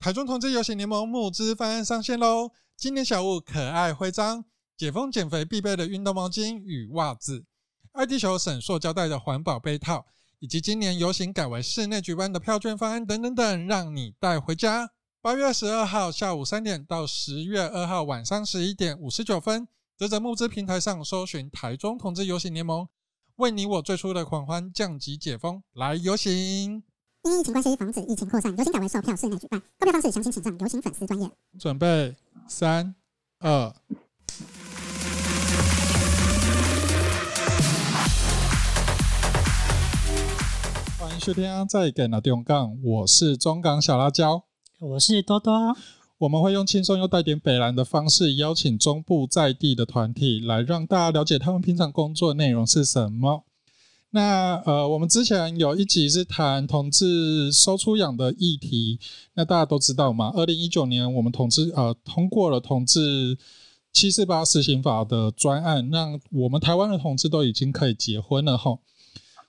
[0.00, 2.52] 台中同志游行联盟募资方案上线喽！
[2.74, 4.42] 今年小物可爱徽章、
[4.74, 7.44] 解封减肥必备的运动毛巾与袜子、
[7.92, 10.06] 爱地球省塑胶袋的环保杯套，
[10.38, 14.90] 以及今年游行改为室内举办的票券方案等等等，让你带回家。
[15.20, 22.88] 八月二十二号下午三点到十月二号晚上十一点五十九分，则在募资平台上搜寻台中同志游行联盟，
[23.36, 26.84] 为你我最初的狂欢降级解封，来游行！
[27.22, 29.60] 因疫情关系，防止疫情扩散，游行改为售票室内举办。
[29.78, 31.30] 购票方式详情请上游行粉丝专业。
[31.58, 32.16] 准备
[32.48, 32.94] 三
[33.40, 33.74] 二，
[40.98, 44.44] 欢迎收听再给的中港，我是中港小辣椒，
[44.78, 45.76] 我是多多。
[46.16, 53.44] 我们会用轻松又带点北蓝的方式，邀请中部在地的团体来让大家了解他们平常工作内容是什么。
[54.12, 58.98] 那呃，我们之前有一集是谈同志收出养的议题，
[59.34, 60.32] 那大家都知道嘛。
[60.34, 63.38] 二零一九年，我们同志呃通过了同志
[63.92, 68.80] 七四八施行法的专案，让我们台湾的同志都已经可以结婚了齁。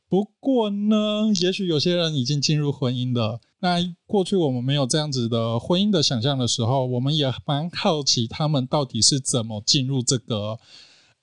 [0.08, 3.40] 不过呢，也许有些人已经进入婚姻了。
[3.62, 10.60] 那过去我们没有这样子的婚姻的想象的时候，我们也蛮好奇他们到底是怎么进入这个。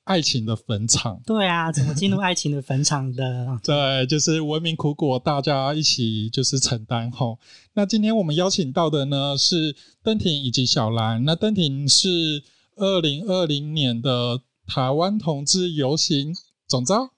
[0.09, 3.47] 爱情的坟场，对啊，怎么进入爱情的坟场的？
[3.63, 7.39] 对，就是文明苦果，大家一起就是承担吼。
[7.75, 11.23] 那今天我们邀请到的呢是邓婷以及小兰。
[11.27, 12.43] 那邓婷是
[12.77, 16.35] 二零二零年的台湾同志游行
[16.67, 17.11] 总召，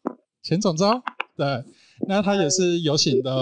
[0.43, 1.01] 前总召。
[1.37, 1.63] 对，
[2.09, 3.33] 那他也是游行的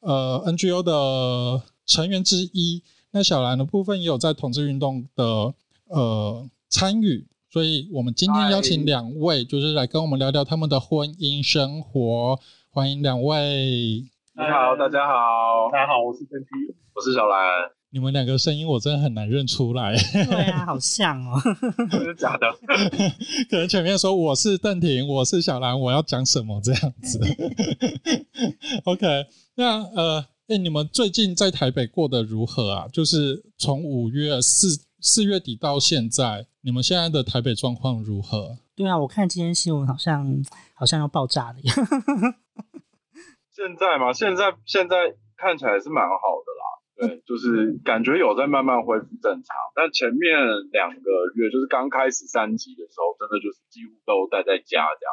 [0.00, 2.82] 呃 NGO 的成员之一。
[3.12, 5.54] 那小兰的部分也有在同志运动的
[5.86, 7.26] 呃参与。
[7.50, 12.38] 所以我们今天邀请两位，就是来跟我们聊聊他们的婚姻生活。
[12.68, 14.04] 欢迎两位。
[14.34, 17.70] 你好，大家好，大家好，我是邓婷，我是小兰。
[17.88, 19.96] 你们两个声音我真的很难认出来。
[20.12, 21.40] 对啊，好像哦，
[21.90, 22.46] 真的假的？
[23.48, 27.18] 可能前面说我是邓婷，我是小兰，我要讲什么这样子
[28.84, 29.24] ？OK，
[29.54, 32.86] 那呃，哎、欸，你们最近在台北过得如何啊？
[32.92, 36.46] 就是从五月四四月底到现在。
[36.62, 38.58] 你们现在的台北状况如何？
[38.74, 40.26] 对啊，我看今天新闻好像
[40.74, 41.72] 好像要爆炸了呀。
[43.54, 46.64] 现在嘛，现在现在看起来是蛮好的啦。
[46.98, 49.54] 对，就是感觉有在慢慢恢复正常。
[49.74, 50.34] 但前面
[50.72, 55.10] 两个月，就是刚开始三级的时候，真的就是几乎都待在家这样。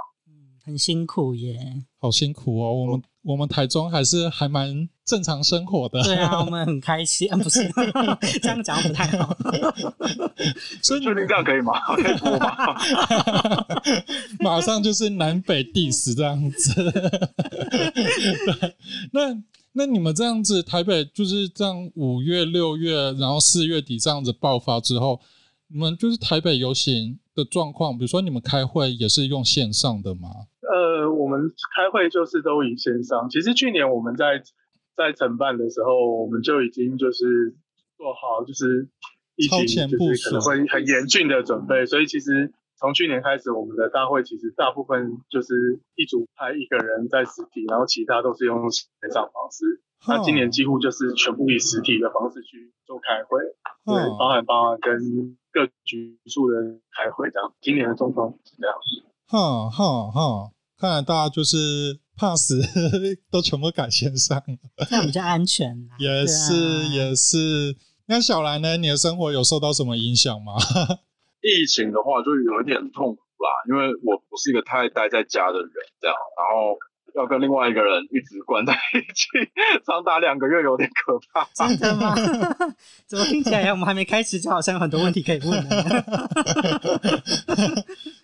[0.65, 2.73] 很辛苦耶，好辛苦哦。
[2.73, 6.01] 我们我们台中还是还蛮正常生活的。
[6.01, 7.69] 对啊， 我们很开心，不是
[8.41, 9.37] 这样讲不太好。
[10.81, 11.73] 所以确定这样可以吗？
[11.95, 12.55] 可以播吗？
[14.39, 16.73] 马上就是南北 diss 这样子。
[19.11, 19.37] 那
[19.73, 25.21] 那你们这样子，台北就是这样，五月、六月，然后四月底这样子爆发之后，
[25.67, 30.29] 你们就是台北游行的状况，比如说你们开会也是用线上的吗？
[30.71, 33.29] 呃，我们开会就是都以线上。
[33.29, 34.41] 其实去年我们在
[34.95, 37.55] 在承办的时候，我们就已经就是
[37.97, 38.89] 做好就是
[39.35, 41.85] 疫情就是可能会很严峻的准备。
[41.85, 49.81] 所以其实从去年开始，我们的大会其实大部分就是一组派一个人在实体，然后其他都是用线上方式。
[50.07, 53.39] 那今年几乎就是全部以实体的方式去做开会，
[53.85, 57.53] 对，包含包含跟各局处的开会这样。
[57.59, 58.75] 今年的状况是这样。
[59.27, 60.51] 哈哈哈。
[60.77, 62.61] 看来大家就是怕死，
[63.31, 65.75] 都全部改线上了，这样比较安全。
[65.99, 67.75] 也是、啊、也是。
[68.07, 68.77] 那小兰呢？
[68.77, 70.53] 你的生活有受到什么影响吗？
[71.41, 76.77] 疫情的话，就有一点痛苦啦，因为我不是一个太待在家的人，这样，然后。
[77.15, 79.29] 要跟另外一个人一直关在一起，
[79.85, 81.47] 长达两个月，有点可怕。
[81.53, 82.13] 真的吗？
[83.07, 85.69] 怎么听起来我们还没开始，就好像有很多问题可以问呢？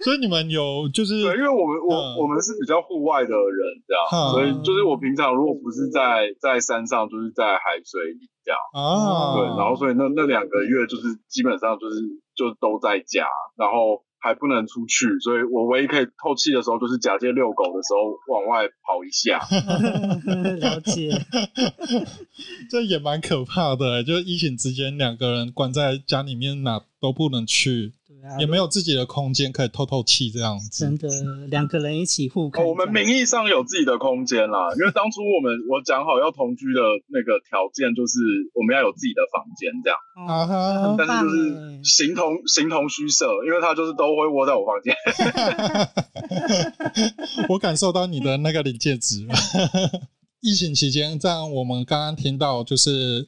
[0.03, 8.59] 所以你们有就是，对，因为我们我、嗯、我们是比较户外的人，这样、嗯，所以就是我平常如果不是在在山上，就是在海水里这样。
[8.73, 12.01] 哦、嗯，对，然后所以那那两个月就是基本上就是
[12.35, 13.25] 就都在家，
[13.55, 14.03] 然后。
[14.21, 19.41] 还不能出去，所以我唯一可以透气的时候，就是假借遛狗的时候往外跑一下。
[20.61, 21.09] 了解，
[22.69, 27.93] 这也蛮可怕的，就疫情之间两个人关在家里面，哪都不能去。
[28.39, 30.69] 也没有自己的空间可以透透气，这样子。
[30.71, 31.07] 真的，
[31.47, 32.65] 两个人一起互看。
[32.65, 38.19] 我们名义上有自己的空间啦，因为当初我们我讲好要同居的那个条件就是
[38.53, 39.97] 我们要有自己的房间这样。
[40.27, 40.95] 啊哈。
[40.97, 44.95] 但是就是形同形同虚设，因为他就是都会窝在我房间。
[47.49, 49.27] 我感受到你的那个临界值。
[50.41, 53.27] 疫情期间，这样我们刚刚听到就是。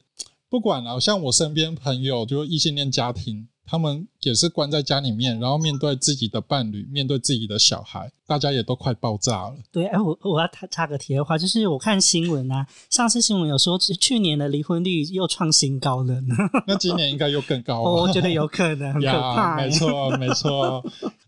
[0.50, 3.48] 不管了，像我身边朋友，就是异性恋家庭。
[3.66, 9.54] 他们也是关在家里面，然后面对自己的伴侣，面对自己的小孩，大家也都快爆炸了。
[9.72, 16.34] 对，哎，我我要插插个题的话，就是我看新闻啊，上次新闻有说去年的离婚率又创新高了呢。
[16.66, 17.90] 那今年应该又更高了。
[17.90, 19.56] 我觉得有可能， 很可怕。
[19.60, 20.84] 没错，没错。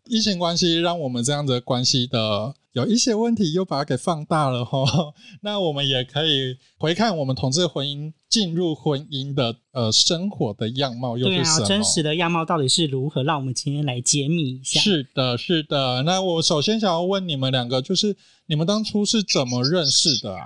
[0.09, 4.85] 异性关系让我们这样的关系的有一些问题，又把它给放大了哈。
[5.41, 11.67] 那我们也可以回看我们同志婚姻进入婚姻的呃生活的样貌又是什么？
[11.67, 13.23] 真实的样貌到底是如何？
[13.23, 14.79] 让我们今天来揭秘一下。
[14.79, 16.03] 是的，是的。
[16.03, 18.15] 那我首先想要问你们两个，就是
[18.47, 20.43] 你们当初是怎么认识的啊？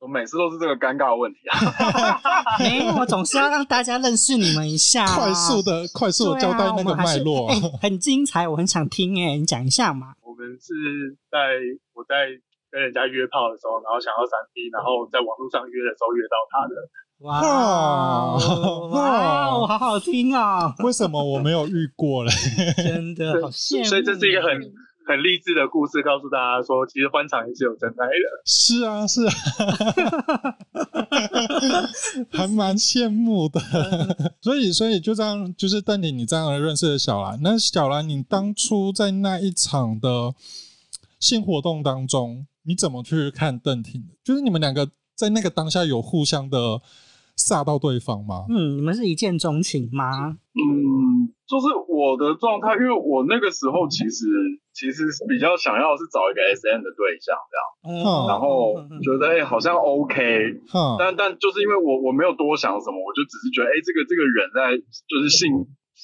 [0.00, 2.20] 我每次都是这个尴尬的问题啊！
[2.58, 10.14] 没有，我总是要让大家认识你们一下，快速的、快速的交代那个脉络，欸，很精彩，我很想听哎，你讲一下嘛。
[10.34, 11.62] 我们是在
[11.94, 12.26] 我在
[12.68, 16.74] 跟人家约炮的时候，然后想要三 P，然后在网络上约的时候约到他的。
[17.22, 18.34] 哇
[18.90, 20.74] 哇，哇，好好听啊！
[20.82, 22.30] 为什么我没有遇过嘞？
[22.82, 24.50] 真的好羡慕，所以这是一个很。
[25.06, 28.42] 很励志的故事，告诉大家说，其实欢场也是有真爱的。
[28.46, 29.32] 是啊，是啊，
[32.32, 33.60] 还蛮羡慕的。
[34.40, 37.38] 所以，所以就这样，就是邓婷，你这样认识了小兰。
[37.42, 40.34] 那小兰，你当初在那一场的
[41.20, 44.14] 性活动当中，你怎么去看邓婷的？
[44.24, 46.80] 就是你们两个在那个当下有互相的
[47.36, 48.46] 煞到对方吗？
[48.48, 50.38] 嗯，你们是一见钟情吗？
[50.54, 54.26] 嗯，就是我的状态，因为我那个时候其实。
[54.74, 58.74] 其实比较想要是找一个 SM 的对象这样，嗯、然后
[59.06, 64.74] 觉得哎、欸、好像 OK，、嗯、但但就是因为我我没有多想什么，我就只是觉得哎、欸、这个这个人在
[65.06, 65.46] 就是性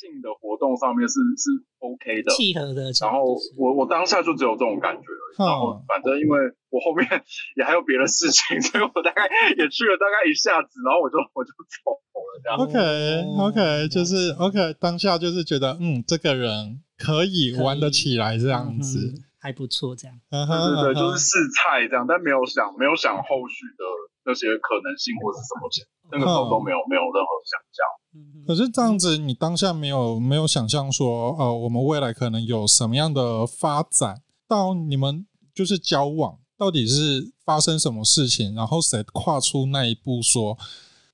[0.00, 1.52] 性的活动上面是是
[1.84, 2.88] OK 的，契合的。
[3.04, 6.40] 然后我我当下就只有这种感觉而已，然后反正因为
[6.72, 7.04] 我后面
[7.60, 9.28] 也还有别的事情， 所以我大概
[9.60, 12.56] 也去了大概一下子，然后我就我就走了这样。
[12.56, 12.80] OK
[13.52, 16.80] OK 就是 OK 当下就是觉得嗯这个人。
[17.00, 20.12] 可以玩得起来这样子，嗯、还不错，这样。
[20.28, 23.82] 对对对，就是试菜这样，但没有想没有想后续的
[24.28, 25.80] 那些可能性或是什么钱，
[26.12, 27.80] 那个时候都没有没有任何想象。
[28.46, 34.22] 可是这样子，你当下没有没有想象说，呃，我们未来可能有什么样的发展？
[34.48, 38.54] 到你们就是交往，到底是发生什么事情？
[38.54, 40.58] 然后谁跨出那一步说？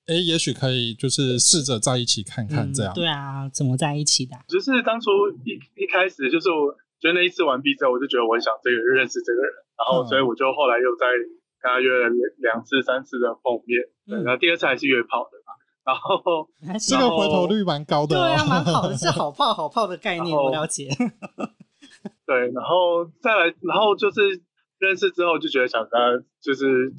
[0.06, 2.94] 哎，也许可以，就是试着在一起看看这样。
[2.94, 4.38] 嗯、对啊，怎么在一起的？
[4.46, 5.10] 就是当初
[5.44, 6.70] 一一开始，就是我
[7.02, 11.10] 觉得那一次完毕之后，我就觉得我很想这个认识这个人，然后所以我就后来又在
[11.58, 12.06] 跟他约了
[12.38, 13.82] 两次、三次的碰面。
[14.06, 15.45] 对、然后第二次还是约炮的嘛。
[15.86, 16.48] 然后
[16.82, 20.88] 这个回头率蛮高的、哦，对啊，蛮好的，是好 泡好泡的概念，我了解。
[22.26, 24.42] 对，然后再来，然后就是
[24.80, 26.90] 认识之后就觉得想跟他就是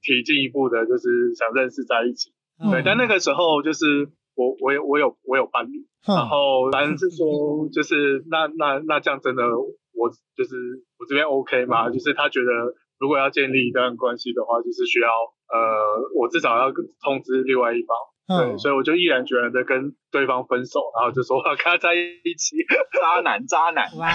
[0.00, 2.32] 提进一步的，就是想认识在一起。
[2.70, 9.44] 对，但那个时候就是我，我有，我有，我有伴侣，嗯、然后反正是说，就是那那那这样真的，
[9.92, 10.56] 我就是
[10.98, 11.90] 我这边 OK 吗？
[11.90, 12.48] 就是他觉得
[12.98, 15.08] 如果要建立一段关系的话，就是需要
[15.52, 17.94] 呃，我至少要通知另外一方。
[18.24, 22.56] 对，所以我就毅然决然的跟对方分手，然后就说我要跟他在一起，
[22.94, 24.08] 渣男，渣男，哇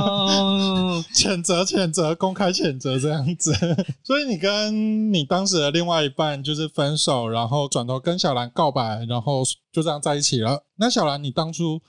[0.00, 3.52] 哦， 谴责，谴责，公开谴责这样子。
[4.04, 9.42] 所以你跟你当时的另外一半就是分手，然后转头跟小兰告白，然后
[9.72, 10.64] 就这样在一起了。
[10.78, 11.82] 那小兰，你当初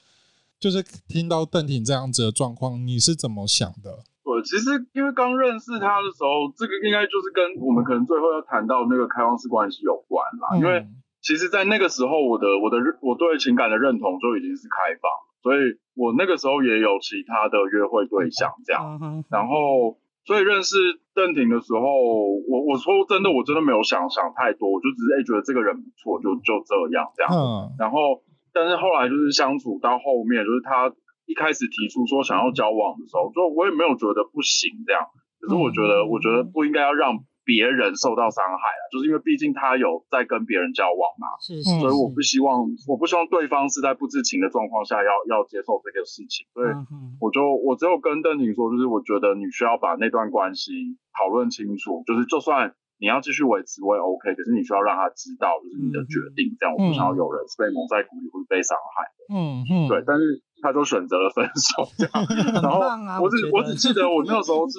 [0.60, 4.00] 就是听到邓婷这样子的状况，你是怎么想的？
[4.24, 10.86] 我其实因为刚认识他的时候，这个应该就是跟我们可能最后要谈到那个开放式关系有关啦，嗯、因为。
[11.22, 15.06] 其实，在那个时候，我的我的我对情感的认同就已经是开放，
[15.46, 18.98] 所以我那个时候也有其他的约会对象这样。
[19.30, 20.76] 然后，所以认识
[21.14, 21.82] 邓婷的时候，
[22.50, 27.30] 我我说真的，我真的没有想想太多，我就只是哎觉得这个人不错，就就这样这样。
[27.78, 30.90] 然后，但是后来就是相处到后面，就是他
[31.30, 35.06] 一开始提出说想要交往的时候，就我也没有觉得不行这样。
[35.40, 37.22] 可是我觉得，我觉得不应该要让。
[37.44, 46.70] 别人受到伤害了，就是因为毕竟他有在跟别人交往嘛，是是是，所以我不希望，我不希望对方是在不知情的状况下要要接受这个事情，所以
[47.20, 50.72] 我就我只有跟邓婷说，就是我觉得你需要把那段关系
[51.18, 62.14] 讨论清楚，就是就算你要继续维持，我也 OK，可是你需要让他知道，就是你的决定，这样我不想要有人是被蒙在鼓里或者被伤害的，嗯嗯，对，但是他就选择了分手，这样，
[62.62, 62.80] 然后
[63.24, 64.78] 我只我只记得我那个时候是。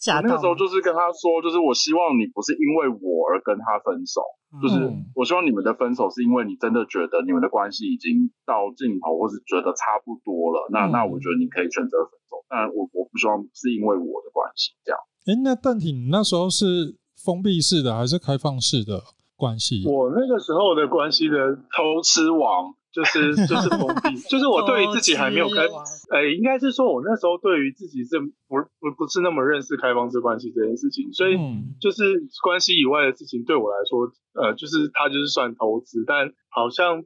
[0.00, 4.80] 我那个时候就是跟他说，就是我希望你不是因为我而跟他分手，嗯、就是
[5.14, 14.98] 我希望你们的分手是因为你真的觉得你们的关系已经到尽头，或是觉得差不多了，那、嗯、那我觉得你可以选择分手，但我我不希望是因为我的关系这样。
[15.28, 19.02] 哎、欸，那邓婷，你那时候是封闭式的还是开放式的
[19.36, 19.84] 关系？
[19.86, 22.74] 我那个时候的关系的偷吃王。
[22.92, 25.62] 就是就是封闭， 就是我对于自己还没有开，
[26.10, 31.38] 呃、欸，应该是说我那时候对于自己是不不不是那么认识开放式关系这件事情，所以
[31.80, 32.02] 就是
[32.42, 37.02] 关系以外的事情对我来说，呃，就是它就是算投资，但好像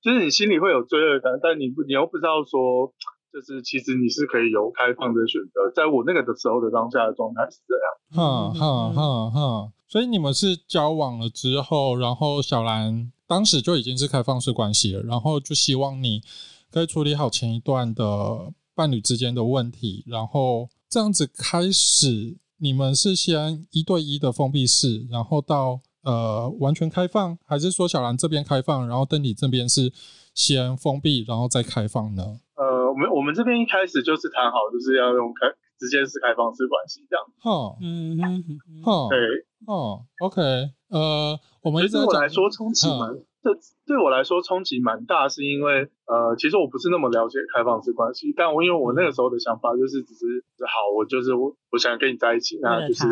[0.00, 2.94] 就是你心里会有罪恶感，但你不你又不知道说，
[3.30, 7.84] 就是其实你是可以有开放的选择，在我那个的时候的当下的状态是这样。
[8.16, 13.12] 哈哈哈哈，所以你们是交往了之后，然后小兰。
[13.26, 16.22] 当时就已经是开放式关系了，然后就希望你
[16.70, 29.92] 可以处理好前一段的伴侣之间的问题，然后这样子开始，你们是先一对一的封闭式，然后到呃完全开放，还是说小兰这边开放，然后邓你这边是
[30.34, 32.40] 先封闭，然后再开放呢？
[32.54, 35.46] 呃，我们我们这边一开始就是谈好，就是要用开
[35.78, 37.24] 直接是开放式关系这样。
[37.40, 39.18] 哈，嗯嗯嗯，哈，对，
[39.66, 40.40] 哦，OK。
[40.88, 43.12] 呃，我们对我来说冲击蛮，
[43.42, 53.04] 这、嗯、对我来说冲击蛮大，是因为呃，其实我不是那么了解开放式关系，但我因为我那个时候的想法就是只是好，我就是我我想跟你在一起，那就是，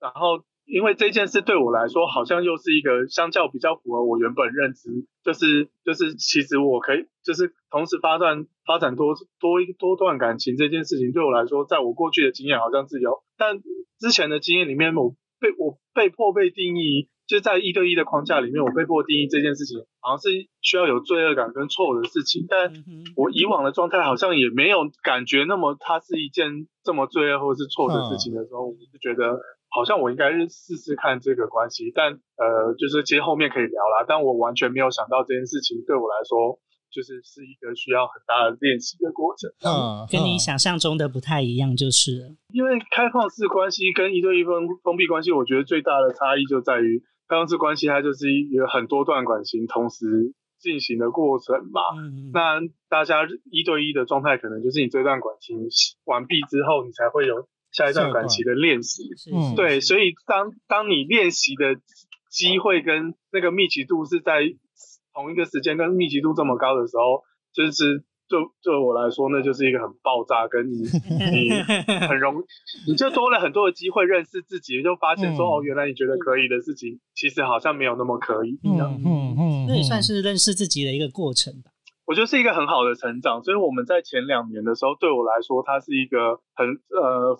[0.00, 13.60] 然后因为这件事对我来说好像又是一个相较比较符合我原本认知，就是就是其实我可以就是同时发展发展多多一多段感情这件事情对我来说，在我过去的经验好像是有，但
[13.98, 15.14] 之前的经验里面我。
[15.40, 20.28] 被我被迫被定义，就在一对一的框架里面，我被迫定义这件事情，好像是
[20.60, 22.46] 需要有罪恶感跟错误的事情。
[22.48, 22.72] 但
[23.16, 29.40] 我以往的状态好像也没有感觉那么，它是一件这么罪恶或是错的事情的时候，我就觉得
[29.70, 31.92] 好像我应该是试试看这个关系。
[31.94, 36.58] 但呃，就是其实后面可以聊啦，但我完全没有想到这件事情对我来说。
[36.90, 42.34] 就是是一个需要很大的练习的过程，嗯，跟你想象中的不太一样，就是。
[42.52, 51.82] 因为开放式关系跟一对一封封闭关系，我觉得最大的差异就在于开放式关系，它就是一个很多段感情同时进行的过程嘛。
[51.96, 55.68] 嗯，那大家一对一的状态，可能就是你这段感情
[56.04, 59.02] 完毕之后，你才会有下一段感情的练习。
[59.32, 61.76] 嗯，对，所以当当你练习的
[62.30, 64.54] 机会跟那个密集度是在。
[65.18, 70.78] 同一个时间跟密集度这么高的时候，就是就对我来说，那就是一个很爆炸，跟你
[71.34, 71.50] 你
[72.06, 72.36] 很容，
[72.86, 78.60] 你就多了很多的机会认识自己，就发现说、嗯、哦，原来你觉得可以的事情，其实好像没有那么可以。
[78.62, 81.72] 嗯嗯嗯，那也算是认识自己的一个过程吧。
[82.06, 87.36] 我觉得是一个很好的成长，所以我们在前两年的时候，对我来说，它是一个很呃，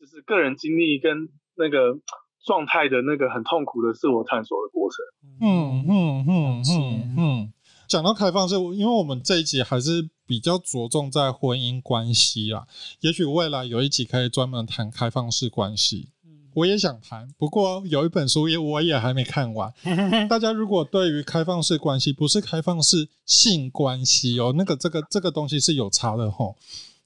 [0.00, 2.00] 就是个人经历跟那个。
[2.44, 4.98] 状态的那个很痛苦的自我探索的过程。
[5.40, 7.52] 嗯嗯嗯嗯嗯。
[7.88, 12.66] 讲到开放式，因为我们这一集还是比较着重在婚姻关系啦。
[13.00, 16.08] 也许未来有一集可以专门谈开放式关系。
[16.54, 19.72] 我也想谈，不过有一本书也我也还没看完。
[20.30, 26.56] 大家如果对于开放式关系，不是开放式性关系哦，那个这个这个东西是有差的吼。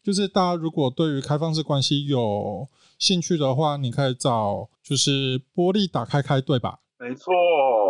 [0.05, 2.69] 就是大家如果对于开放式关系有
[2.99, 6.81] 兴趣的话，你可以找就是玻璃打开开，对吧？
[6.99, 7.33] 没错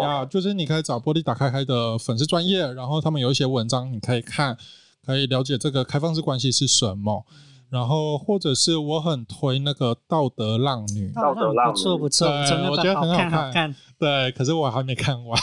[0.02, 4.56] 呀，就是你可以找玻璃打开开的粉丝专业，然后他们有一些文章你可以看，
[5.04, 7.24] 可以了解这个开放式关系是什么。
[7.70, 13.74] 然后或者是我很推那个道德浪女，道德浪女不错不错，对，我觉得很好看，好看。
[13.98, 15.38] 对，可是我还没看完，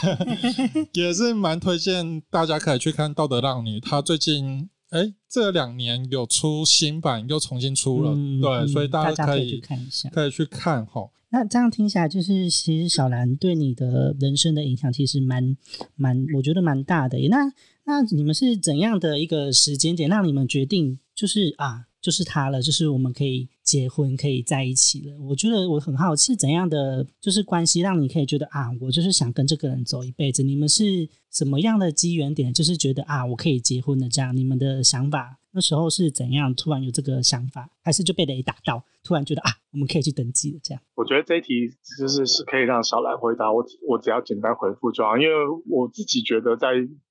[0.94, 4.70] 也是蛮推荐大家可以去看道德浪女，她最近。
[4.96, 11.10] 哎，这两年有出新版，又重新出了，嗯、对、嗯，所以大家可以，可以去看一下，可以去看哈。
[11.32, 15.58] 那这样听起来，就是其实小兰对你的人生的影响，其实蛮
[15.96, 17.18] 蛮，我觉得蛮大的。
[17.28, 17.52] 那
[17.84, 21.88] 那你们是怎样的一个时间点，让你们决定就是啊？
[22.06, 25.18] 就是他了，就是我们可以结婚，可以在一起了。
[25.18, 30.44] 我觉得我很好奇，怎样的就是关系，让你可以觉得啊，我就是想跟这个人走一辈子。
[30.44, 34.38] 你们是什么样的机缘点，就是觉得啊，我可以结婚的这样？
[34.38, 36.54] 你们的想法那时候是怎样？
[36.54, 40.84] 突然有这个想法，还是就被雷打到，突然觉得啊，我们可以去登记了这样？
[40.94, 45.34] 我觉得这一题就是是可以让小兰回答，我我只要简单回复就好，因为
[45.68, 46.68] 我自己觉得在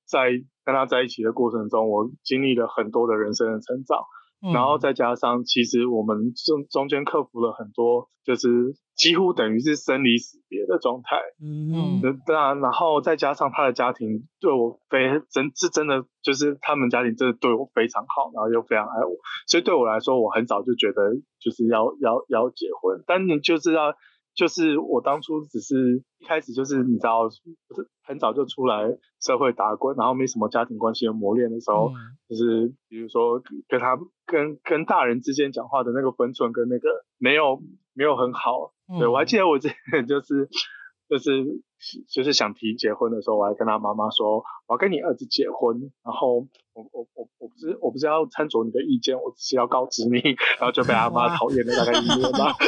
[0.06, 0.30] 在
[0.64, 3.98] 跟他在一起的过程中，我经历了很多的人生的成长。
[4.52, 8.48] 然后再加上，其实我们中中间克服了很多，就是
[8.96, 11.16] 几乎等于是生离死别的状态。
[11.40, 12.20] 嗯嗯。
[12.26, 14.98] 对啊，然后再加上他的家庭对我非
[15.30, 23.94] 真是真的，就是他们家庭真的对我非常好，然后又非常爱我，所以对我来说，我很早就觉得就是要要要结婚，但你就是要。
[24.36, 27.28] 就是我当初只是一开始就是你知道，
[28.02, 28.82] 很早就出来
[29.24, 31.92] 社会打滚，然后没什么家庭关系的磨练的时候，
[32.28, 37.62] 就是比如说跟他跟跟大人之间讲话的那个分寸跟那个没有
[37.94, 38.72] 没有很好。
[38.98, 40.48] 对，我还记得我之前就是。
[41.14, 41.62] 就是
[42.10, 50.18] 就是想提结婚的时候，我还跟他妈妈说，我要跟你儿子结婚，然后我我我我不是我不是要参酌你的意见，我只是要告知你，
[50.58, 52.52] 然后就被他妈讨厌了大概一年吧。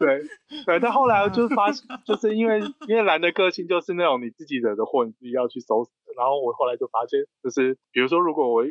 [0.00, 0.22] 对
[0.64, 5.90] 对，但后来就发现，就是因为因为男的个性就是那种你自己惹的祸，你自己要去收拾。
[6.16, 8.64] 然后我后来就发现，就是比如说如果我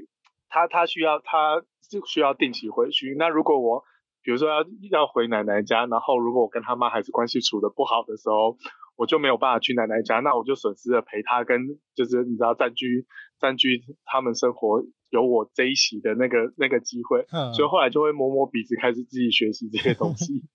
[0.50, 3.84] 他他需要他就需要定期回去，那如果我。
[4.26, 8.58] 比如说要要回奶奶家，然后如果我跟他妈还是关系处的不好的时候，
[8.98, 11.62] 我就没有办法去奶奶家，那我就损失了陪他跟
[11.94, 13.06] 就是你知道占据
[13.40, 20.44] 占据他们生活有我这一席的那个那个机会，嗯，所以后来就会摸摸鼻子开始自己学习这些东西。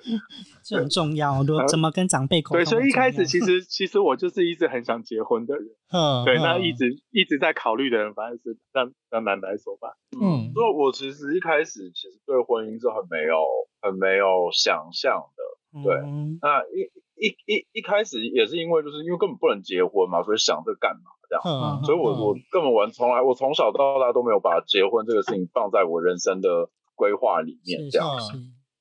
[0.64, 2.58] 这很重要，怎么跟长辈沟通？
[2.58, 13.36] 对，所以一开始其实 其实我就是一直很想结婚的人，嗯，对，那一直一直在考虑的人，反正是让让男来说吧，嗯，所以我其实一开始其实对婚姻是很没有
[13.80, 28.08] 很没有想象的，对，嗯、那一一一一开始也是因为就是因为根本不能结婚嘛，所以想这干嘛这样，嗯、所以我我根本玩从来我从小到大都没有把结婚这个事情放在我人生的规划里面这样。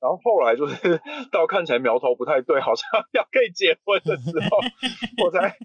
[0.08, 1.02] 然后后来就是
[1.34, 4.58] 到看起来苗头不太对，好像 要可以结婚的时候，
[5.26, 5.58] 我才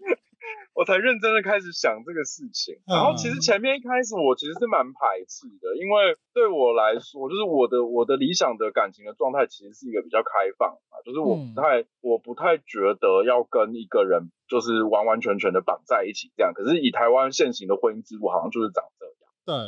[0.74, 2.74] 我才认真的开始想这个事情。
[2.88, 16.52] 然后其实前面一开始我其实是蛮排斥的，因为对我来说，就是我的我的理想的感情的状态其实是一个比较开放嘛，就是我不太我不太觉得要跟一个人就是完完全全的绑在一起这样。
[16.52, 19.14] 可是以台湾现行的婚姻制度，好像就是长这样。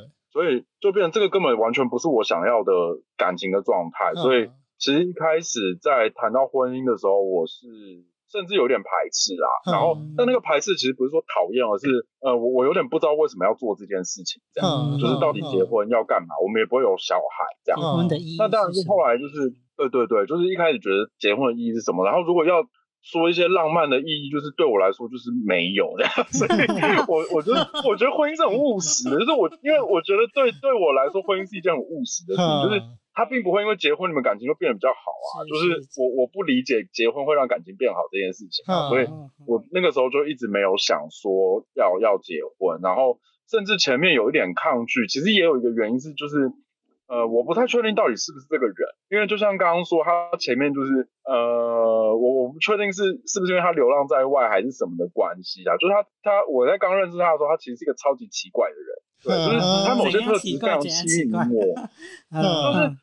[0.02, 0.10] 对。
[0.34, 2.72] 所以就变成这个根本完全不是我想要的
[3.16, 7.66] 感情的状态，所以其实一开始在谈到婚姻的时候，我是
[8.30, 9.48] 甚至有点排斥啦。
[9.72, 11.86] 然后，但那个排斥其实不是说讨厌，而是
[12.20, 16.34] 呃，我我有点不知道为什么要做这件事情，这样就是到底结婚要干嘛？
[16.42, 17.80] 我们也不会有小孩这样。
[17.80, 18.36] 结婚的意义？
[18.38, 22.04] 那当然是后来就是对对对，就是一开始觉得结婚的意义是什么？
[22.04, 22.62] 然后如果要。
[23.04, 26.56] 说一些浪漫的意义，就是对我来说就是没有这样， 所以
[27.06, 32.80] 我我觉得我觉得婚姻是很务实的，就是我因为我觉得对对我来说婚姻是一件很务实的事情，就是
[33.14, 34.98] 他并不会因为结婚你们感情就变得比较好
[35.38, 39.06] 啊，就是我我不理解结婚会让感情变好这件事情，啊所以
[39.46, 46.52] 我那个时候就一直没有想说要要结婚，然后甚至前面有一点抗拒，其实也有一个原因是就是。
[47.06, 48.74] 呃，我不太确定到底是不是这个人，
[49.10, 58.88] 因为就像刚刚说，他前面就是呃，我我不确定是是不是因为他流浪在外还是什么的关系啊，就是他他我在刚认识他的时候，他其实是一个超级奇怪的人，
[59.20, 61.76] 对，就是他某些特质非常吸引我，
[62.40, 62.96] 就是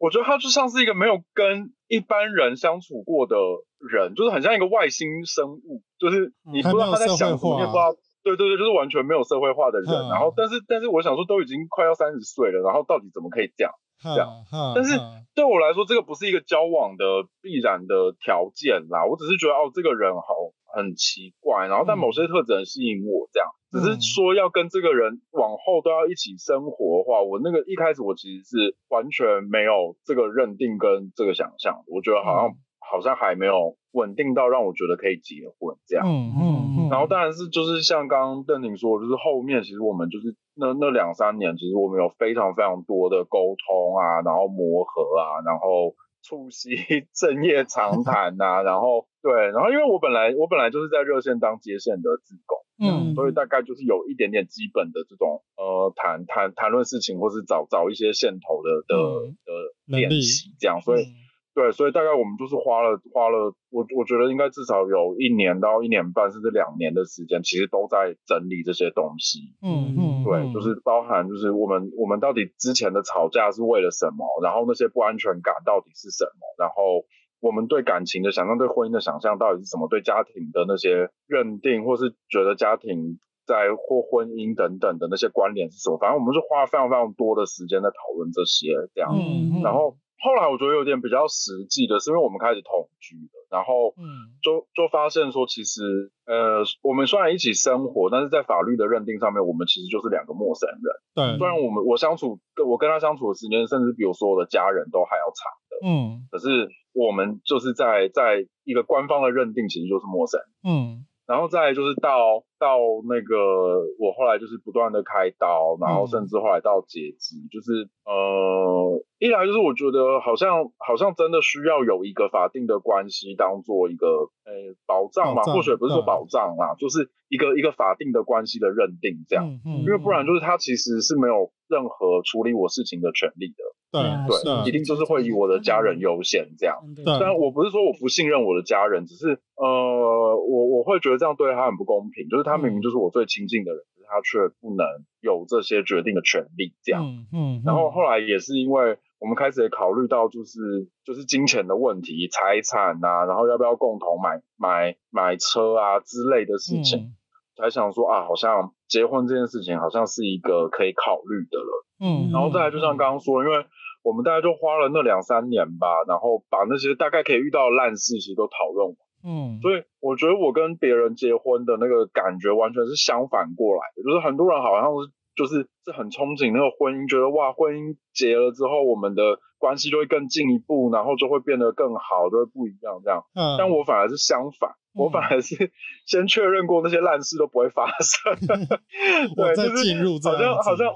[0.00, 3.36] 我觉得他就像是一个没有跟一般人相处过的
[3.78, 7.92] 人，就是很像一个外星生物，就是你不知道他在想什么，你也不知道。
[8.22, 14.28] 对对对，就是完全没有社会化的人，然后但是但是我想说，都已经快要三十岁了，然后到底怎么可以这样这样？
[14.74, 15.00] 但是
[15.34, 17.04] 对我来说，这个不是一个交往的
[17.40, 19.08] 必然的条件啦。
[19.08, 20.36] 我只是觉得哦，这个人好
[20.74, 23.48] 很奇怪，然后但某些特质很吸引我，这样。
[23.70, 32.56] 只是说要跟这个人往后都要一起生活的话，我那个一开始我其实是完全没有这个认定跟这个想象，我觉得好像。
[32.82, 36.42] 好像还没有稳定到让我觉得可以结婚这样，嗯嗯
[36.74, 46.74] 嗯，然后当然是就是像刚刚邓婷说，就是后面其实我们就是那那两三年，其实我们有非常非常多的沟通啊，然后磨合啊，然后促膝
[47.14, 58.96] 正夜长谈呐，然后对，然后因为我本来我本来就是在热线当接线的自工，嗯，所以大概就是有一点点基本的这种呃谈谈谈论事情或是找找一些线头的的
[59.44, 61.04] 的练习这样，所以。
[61.52, 69.40] 对，所以大概我们就是花了花了，我我觉得应该至少有一年到一年半甚至两年的时间，其实都在整理这些东西。
[69.60, 77.02] 嗯嗯，对，就是包含就是我们我们到底之前的吵架是为了什么，然后那些不安全感到底是什么，然后
[77.40, 89.96] 我们对感情的想象、对婚姻的想象到底是什么，对家庭的那些认定，或是觉得家庭在或婚姻等等的那些关联是什么，反正我们是花了非常非常多的时间在讨论这些这样，嗯、然后。
[90.20, 100.92] 后来我觉得有点比较实际的是，因为我们开始同居了，然后嗯，就就发现说，其实呃，我们虽然一起生活，但是在法律的认定上面，我们其实就是两个陌生人。
[101.14, 110.48] 对，虽然我们我相处，我跟他相处的时间，甚至比我所有的家人都还要长的，嗯，可是我们就是在在一个官方的认定，其实就是陌生人。
[110.64, 111.06] 嗯。
[111.30, 133.62] 然后再来就是到到那个，我后来就是不断的开刀，然后甚至后来到截肢，嗯、就是呃，一来就是我觉得好像好像真的需要有一个法定的关系当做一个呃保障嘛，或许不是说保障啦，对就是一个一个法定的关系的认定这样，嗯嗯、因为不然就是他其实是没有任何处理我事情的权利的。
[133.92, 134.02] 对
[134.44, 136.78] 对，一定就是会以我的家人优先这样。
[136.94, 144.86] 对，虽然我不是说我不信任我的家人，只是呃，我我会觉得这样对他很不公平，就是他明明就是我最亲近的人，可是他却不能
[145.20, 147.04] 有这些决定的权利这样。
[147.04, 147.62] 嗯嗯。
[147.66, 157.14] 然后后来也是因为我们开始也考虑到就是就是金钱的问题、财产啊，然后要不要共同买买买车啊之类的事情，
[157.56, 161.86] 才想说啊，好像结婚这件事情好像是一个可以考虑的了。
[162.02, 162.30] 嗯。
[162.32, 163.64] 然后再来，就像刚刚说，因为
[164.02, 168.96] 我们大概就花了那两三年吧，然后把那些大概可以遇到的烂事其实都讨论完。
[169.22, 183.20] 嗯，所以我觉得我跟别人结婚的那个感觉完全是相反过来的，就是很多人好像是就是是很憧憬那个婚姻，觉得哇，婚姻结了之后，我们的关系就会更进一步，然后就会变得更好，就会不一样这样。
[183.36, 185.72] 嗯，但我反而是相反，嗯、我反而是
[186.06, 188.36] 先确认过那些烂事都不会发生，
[189.36, 190.86] 对，就是好像好像。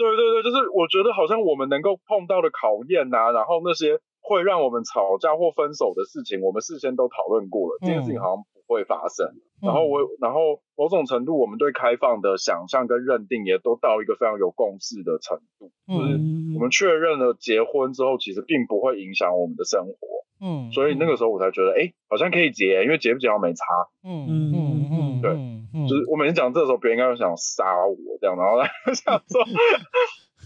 [0.00, 9.26] 对对对，就是我觉得好像我们能够碰到的考验呐、啊，然后那些会让我们吵架或分手的事情，我们事先都讨论过了，这件事情好像不会发生。
[9.62, 16.14] 嗯、然后我，然后某种程度，我们对开放的想象跟认定也都到一个非常有共识的程度，就是
[16.56, 20.08] 我们确认了结婚之后，其实并不会影响我们的生活。
[20.42, 23.64] 嗯，所以那个时候我才觉得，哎，好像可以结，因为结不结要没差。
[24.02, 25.30] 嗯嗯嗯嗯，对，
[25.86, 29.44] 就是我每次讲这个时候，别人应该会想杀我这样，然后来 想说，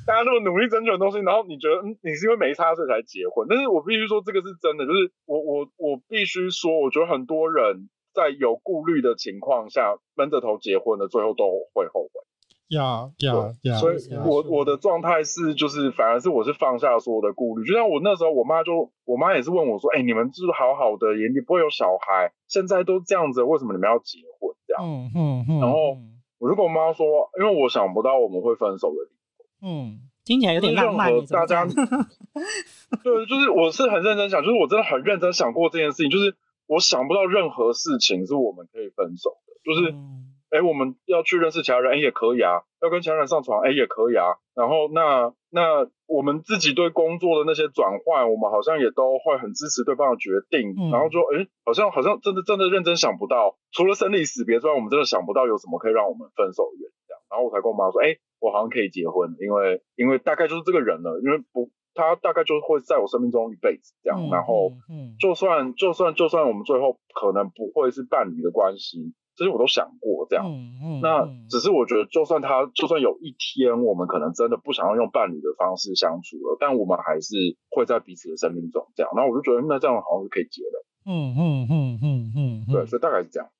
[0.04, 3.46] 大家那么努力争取的东西，然后你觉得，嗯，你是因为没差所以才结婚？
[3.48, 12.20] 但是我必须说，这个是真的，就是我我我必须说，我觉得很多人在有顾虑的情况下闷着头结婚的，最后都会后悔。
[12.68, 13.76] 呀呀呀！
[13.76, 25.60] 所以我我的状态是，就是反而是我是放下所有的顾虑，就像我那时候，我妈就我妈也是问我说：“哎、欸，你们就是好好的，也你不会有小孩，现在都这样子，为什么你们要结婚？”这样，嗯嗯嗯。
[25.60, 25.98] 然后
[26.38, 27.06] 我就跟我妈说，
[27.38, 29.68] 因为我想不到我们会分手的理由。
[29.68, 31.12] 嗯，听起来有点浪漫。
[31.26, 31.66] 大家
[33.04, 36.34] 对，就是我是很认真想，就是我真的很认真想过这件事情，就是
[36.66, 39.92] 我想不到任何事情是我们可以分手的，就是。
[39.92, 42.62] 嗯哎，我们要去认识其他人，哎，也可以啊。
[42.80, 44.38] 要跟其他人上床，哎，也可以啊。
[44.54, 50.70] 然后那那我们自己对工作的那些转换，我们好像也都会很支持对方的决定。
[50.78, 56.94] 嗯、然后就哎，好像好像真的真的认真想不到，除了生离死别之外，我们真的想不到有什么可以让我们分手的原因。
[57.28, 64.20] 然后我才跟我妈说，哎，我好像可以结婚，因为因为大概就是这个人了，因为不，他大概就会在我生命中一辈子这样。
[64.20, 69.14] 嗯、然后，嗯，就算就算就算我们最后可能不会是伴侣的关系。
[69.36, 70.46] 这些我都想过，这样。
[70.46, 71.00] 嗯嗯。
[71.02, 77.34] 那只是我觉得，就算他，就算有一天我们可能真的不想要用伴侣的方式相处了，但我们还是
[77.70, 79.10] 会在彼此的生命中这样。
[79.16, 80.78] 然后我就觉得，那这样好像是可以结的。
[81.10, 82.72] 嗯嗯嗯嗯嗯。
[82.72, 83.50] 对，所以大概是这样。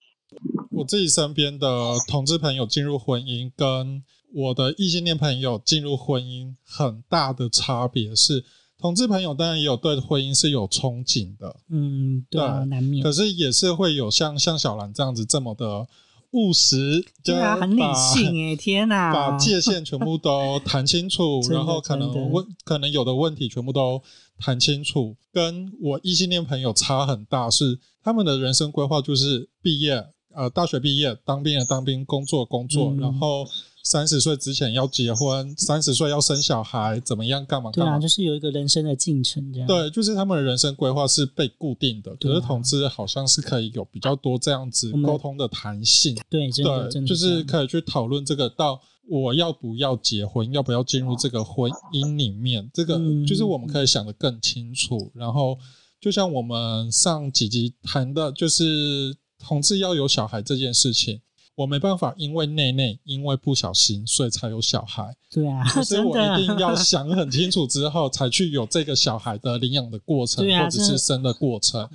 [0.70, 8.44] 我自己身边的同志朋友进入婚姻，跟我的异性恋朋友进入婚姻，很大的差别是。
[8.77, 13.03] 同志朋友当然也有对婚姻是有憧憬的，嗯，对难免。
[13.03, 15.87] 可是也是会有像像小兰这样子这么的
[16.33, 24.03] 务实，对啊，很理性哎，天哪， 把界限全部都谈清楚， 然后可能问可能有的问题全部都
[24.38, 25.16] 谈清楚。
[25.33, 33.47] 跟我异性恋朋友差很大，是他们的人生规划就是毕业，呃，大学毕业，当兵的当兵，工作工作，嗯、然后。
[33.87, 37.44] 三十岁之前要结婚，三十岁要生小孩，怎么样？
[37.44, 37.92] 干嘛干嘛？
[37.92, 39.68] 对啊，就是有一个人生的进程这样。
[39.68, 42.16] 对，就是他们的人生规划是被固定的。
[42.16, 46.16] 可是同志好像是可以有比较多这样子沟通的弹性。
[46.31, 55.12] 对，真的，对，就是可以去讨论这个到我要不要结婚，要不要进入这个婚姻里面，这个就是我们可以想得更清楚。
[55.14, 55.59] 然后，
[56.01, 59.14] 就像我们上几集谈的，就是
[59.46, 61.20] 同志要有小孩这件事情。
[61.57, 65.14] 我没办法，因为内内，因为不小心，所以才有小孩。
[65.30, 71.88] 对啊，所以我 一定要想很清楚之后，才去有这个小孩的领养的过程，或者是生的过程。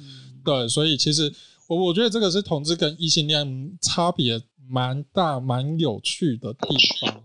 [0.45, 1.29] 对，所以其实
[1.67, 6.69] 我我觉得这个是同志跟异性恋差别蛮大、蛮有趣的地
[7.01, 7.21] 方，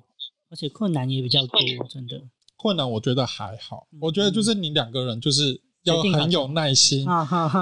[0.50, 2.20] 而且困难也比较多，真的。
[2.56, 5.60] 困难我觉得还好，我觉得就是你两个人就是。
[5.84, 7.06] 要很有耐心，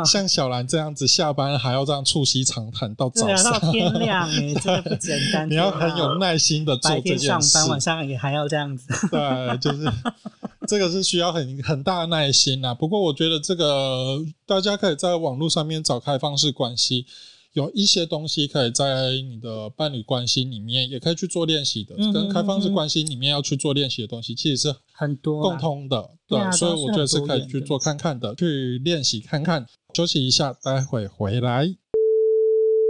[0.06, 5.48] 像小兰这样子，下班还要这样促膝长谈到早上，到天亮，哎，真的不简单。
[5.50, 8.88] 你要很有耐心的做这件事，白天上班，晚上也还要这样子。
[9.10, 9.90] 对，就是
[10.68, 12.72] 这个是需要很很大的耐心啊。
[12.72, 17.06] 不过我觉得这个大家可以在网络上面找开放式关系。
[17.52, 21.94] 有一些东西可以在你的伴侣关系里面，也可以去做练习的。
[22.12, 26.16] 跟开放式关系里面要去做练习的东西，其实是很多共通的。
[26.26, 29.66] 对，所以我觉得是可以去做看看的，去练习看看。
[29.94, 31.66] 休息一下，待会回来。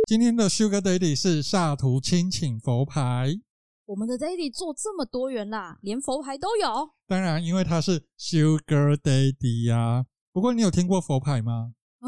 [0.08, 3.40] 今天的 Sugar Daddy 是下图亲请佛牌。
[3.86, 6.90] 我们的 Daddy 做这么多元啦，连佛牌都有。
[7.08, 10.04] 当然，因为他是 Sugar Daddy 呀、啊。
[10.32, 11.74] 不过，你有听过佛牌吗？
[11.98, 12.06] 啊，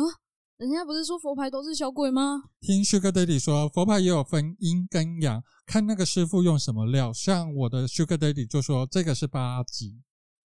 [0.57, 2.45] 人家不是说佛牌都是小鬼吗？
[2.61, 7.13] 听 Sugar Daddy 说，佛牌也有分阴跟阳，看那个师傅用什么料。
[7.13, 10.01] 像我的 Sugar Daddy 就说这个是八级。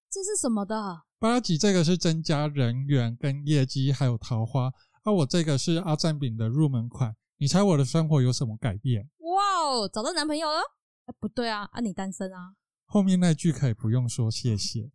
[0.09, 1.03] 这是什么的？
[1.19, 4.71] 八级这个是增加人缘跟业绩，还有桃花。
[5.03, 7.15] 而、啊、我这个是阿赞饼的入门款。
[7.37, 9.07] 你猜我的生活有什么改变？
[9.19, 10.59] 哇哦，找到男朋友了？
[11.05, 12.55] 哎，不对啊，啊，你单身啊？
[12.85, 14.89] 后面那句可以不用说，谢谢。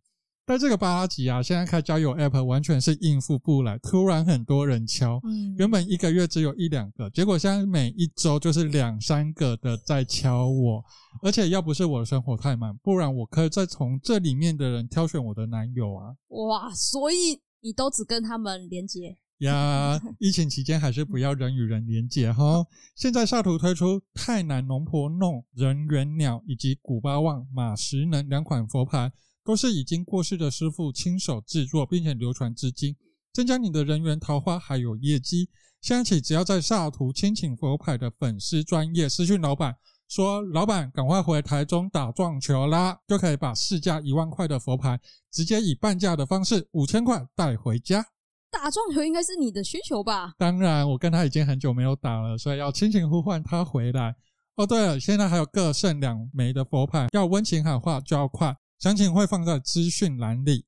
[0.47, 5.19] 但这个八级啊，现在开交友 App 完全是应付不来，突然很多人敲，
[5.57, 10.83] 原本一个月只有一两个，结果现在每一周就是两三个的在敲我，
[11.23, 16.13] 而且要不是我的生活太满，不然我可以再从这里面的人挑选我的男友啊。
[16.27, 19.17] 哇，所以你都只跟他们连接？
[19.39, 22.65] 呀，疫情期间还是不要人与人连接哈。
[22.95, 29.11] 现在下图推出泰南龙婆弄人猿鸟以及古巴旺马石能两款佛牌，
[29.45, 32.95] 都是已经过世的师傅亲手制作，并且流传至今，
[33.31, 35.47] 增加你的人缘桃花还有业绩。
[35.79, 39.75] 现在起，只要在萨图亲请佛牌的粉丝专业私讯老板
[40.07, 44.99] 说：“老板，赶快回台中打撞球啦！”就可以把市价一万块的佛牌
[45.31, 48.03] 直接以半价的方式五千块带回家。
[48.49, 50.33] 打撞球应该是你的需求吧？
[50.39, 54.15] 当然，我跟他已经很久没有打了，所以要亲情呼唤他回来。
[54.55, 58.55] 哦，对了，现在还有各剩两枚的佛牌，要温情喊话就要快，
[58.85, 60.63] 详情会放在资讯栏里。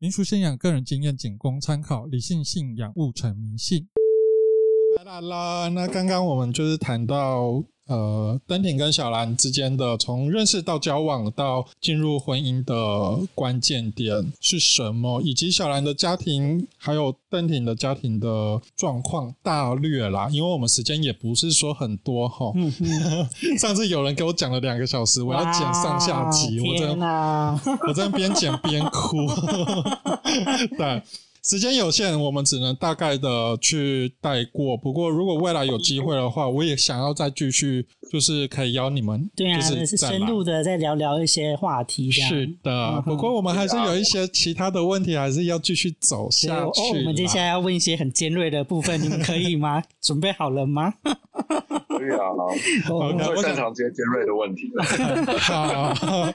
[0.00, 3.88] 民俗信仰，个人经验仅供参考，理性信仰勿成迷信。
[4.96, 7.62] 来啦啦，那刚刚我们就是谈到。
[7.86, 15.22] 呃，登婷跟小兰之间的从认识到交往到进入婚姻的关键点是什么？
[15.22, 22.52] 以及小兰的家庭还有登婷的家庭的状况大略啦，因为我们时间也不是说很多哈。
[23.58, 29.16] 上次有人给我讲了两个小时，我要剪上下集，我真的， 我在边剪边哭。
[30.76, 31.02] 对。
[31.46, 34.76] 时间有限，我们只能大概的去带过。
[34.76, 42.10] 不过，如果未来有机会的话，我也想要再继续，就是可以邀你们，对啊，就是深入的再聊聊一些话题。
[42.10, 46.80] 是的，不过我们还是有一些其他的问题，还是要继续走下去。
[46.80, 49.80] 哦，我们接下来要问一些很尖锐的部分，你们可以吗？
[50.02, 50.94] 准备好了吗？
[51.88, 52.26] 可以啊，
[52.90, 54.68] 我们会擅长接尖锐的问题。
[55.38, 56.28] 好，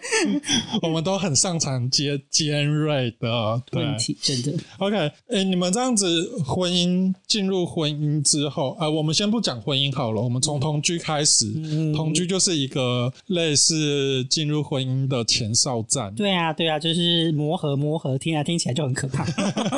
[0.81, 4.53] 我们都很擅长接尖锐的问题，真的。
[4.77, 5.00] OK。
[5.07, 16.13] 哎、欸，你们这样子婚姻进入婚姻之后，啊、呃，我们先不讲婚姻好了，我们从同居开始，嗯、同居就是一个类似进入婚姻的前哨战。
[16.15, 19.25] 对啊，对啊，就是磨合磨合，听啊听起来就很可怕。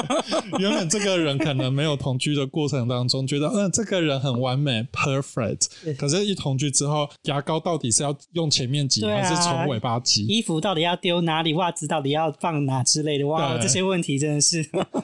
[0.59, 5.67] 原本这个人可能没有同居的过程当中，觉得嗯、呃，这个人很完美，perfect。
[5.97, 10.25] 可是，一同居之后，牙膏到底是要用前面挤，啊、还是从尾巴挤？
[10.25, 11.53] 衣服到底要丢哪里？
[11.53, 13.27] 袜子到底要放哪之类的？
[13.27, 14.63] 哇，这些问题真的是。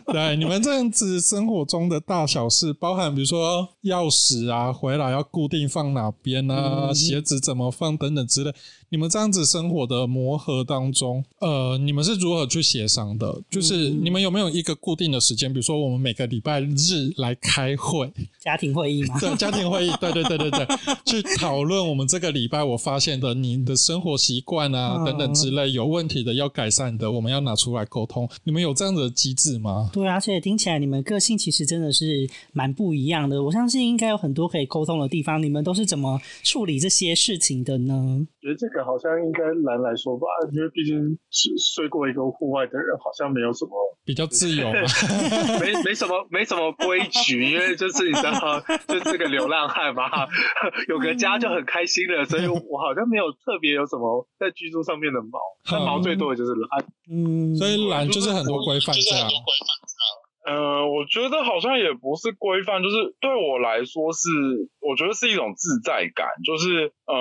[0.13, 8.53] 对，你们这样子生活中的大小事，包含比如说钥匙啊，回来要固定放哪边啊，嗯、鞋子怎么放等等之类。
[8.89, 13.41] 你们这样子生活的磨合当中，呃，你们是如何去协商的？
[13.49, 15.51] 就是你们有没有一个固定的时间？
[15.51, 19.17] 比如说我们每个礼拜日来开会， 家庭会议吗？
[19.21, 20.67] 对，家庭会议，对对对对对，
[21.05, 28.27] 去讨论我们这个礼拜我发现的你的生活习惯啊等等之类有问题的要改善的，我们要拿出来沟通。
[28.43, 29.89] 你们有这样的机制吗？
[29.93, 33.41] 对啊，而且听起来你们个性其实真的是蛮不一样的。
[33.43, 35.41] 我相信应该有很多可以沟通的地方。
[35.41, 38.27] 你们都是怎么处理这些事情的呢？
[38.41, 43.71] 觉得这个好像应该兰来说吧，因为毕竟是睡过一个户外的人，好像没有什么
[44.05, 44.79] 比较自由嘛，
[45.59, 50.03] 没没什么没什么规矩，因为就是你知道，就是个流浪汉嘛，
[50.87, 55.39] 有个家就很开心了，所以我好像没有特别有什么在居住上面的毛，
[55.69, 59.29] 但毛最多的就是懒，嗯，所以懒就是很多规范这样。
[60.49, 64.25] 呃，我觉得好像也不是规范，就是对我来说是，
[64.81, 67.13] 我觉得是一种自在感，就是呃，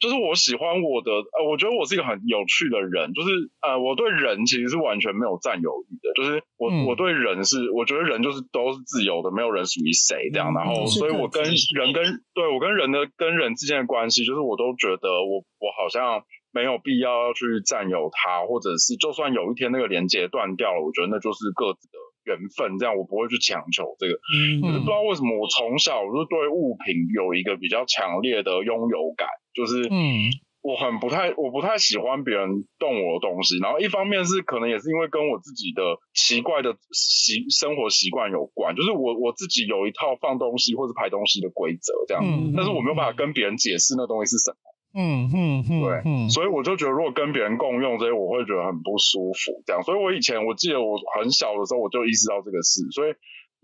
[0.00, 3.28] 就是我喜欢我的，呃，我觉得我是一个很有趣的人，就是
[3.60, 21.98] 呃，我对人其实是完全没有占有欲的，就是我、嗯、我对人是，我觉得人就是都是自由的，没有人属于谁这样，然后所以我跟人跟对我跟人的跟人之间的关系，就是我都觉得我我好像没有必要去占有他，或者是就算有一天那个连接断掉了，我觉得那就是各自的。
[22.24, 24.14] 缘分这样，我不会去强求这个。
[24.14, 30.30] 嗯，可是不知道为什么，我从小我就对物品有一个比较强烈的拥有感，就是嗯，
[30.62, 33.58] 我很不太，我不太喜欢别人动我的东西。
[33.58, 35.82] 然后一方面是可能也是因为跟我自己的
[36.14, 44.56] 奇怪的习生活习惯有关，就是我我自己有一套放东西或者排东西的规则这样，嗯，但是我没有办法跟别人解释那东西是什么。
[44.94, 49.82] 嗯嗯嗯，对，嗯，所以我就觉得如果跟别人共用这些，我会觉得很不舒服，这样。
[49.82, 53.14] 所以我以前我记得我很小的时候我就意识到这个事，所以。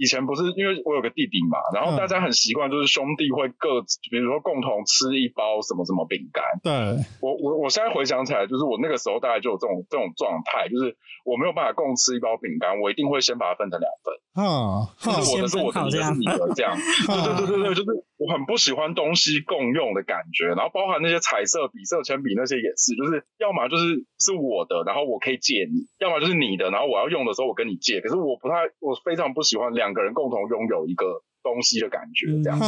[0.01, 6.45] 以前不是因为我有个弟弟嘛，然后大家很习惯就是兄弟会各，比如说共同吃一包什么什么饼干。
[6.63, 14.15] 对，我我我现在回想起来，就是我那个时候大概就有这种这种状态，就是我没有办法共吃一包饼干，我一定会先把它分成两份。
[14.39, 16.79] 嗯，就是我的是我的，你的是你的，这样。
[16.79, 28.01] 对对对对对，就是我很不喜欢东西共用的感觉，然后包含那些彩色笔、色铅笔那些也是，就是要么就是是我的，然后我可以借你；要么就是你的，然后我要用的时候我跟你借。
[28.01, 32.67] 可是我不太，我非常不喜欢两个人共同拥有一个东西的感觉，这样子。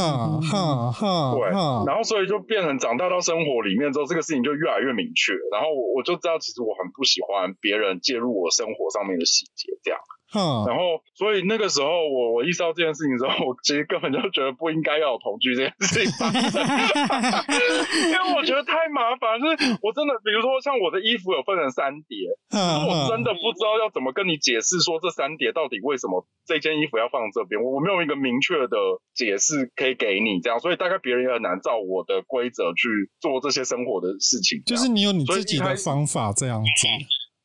[1.35, 1.51] 对，
[1.85, 5.35] 然后所以就变成长大到生活里面之后，这个事情就越来越明确。
[5.51, 9.99] 然后我我就知道，其实我很不喜欢别人介入我生活上面的细节，这样。
[10.35, 16.63] 嗯，然后，所以那个时候我我意识到这件事情之后，我其实根本就觉得不应该要有同居这件事情发生，
[18.07, 19.41] 因为我觉得太麻烦。
[19.41, 28.77] 就是我真的，比如说像我的衣服有分成三叠，嗯，我真的不知道要怎么跟你解释说这三叠到底为什么这件衣服要放这边，我我没有一个明确的
[29.15, 34.63] 解释可以给你，这样，所以大概别人也很难照我的规则去做这些生活的事情。
[34.67, 36.87] 就是你有你自己的方法这样子。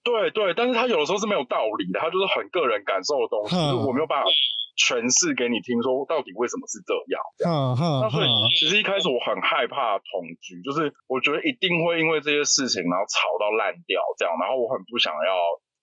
[0.05, 4.29] 对对，但是他有的时候是没有道理的，他就是很个人感受的东西，就是我没有办法
[4.77, 7.17] 诠释给你听，说到底为什么是这样。
[7.41, 7.73] 这样，
[8.05, 15.33] 那所以其实一开始我很害怕同居，就是我觉得一定会因为这些事情，然后吵到烂掉这样，然后我很不想要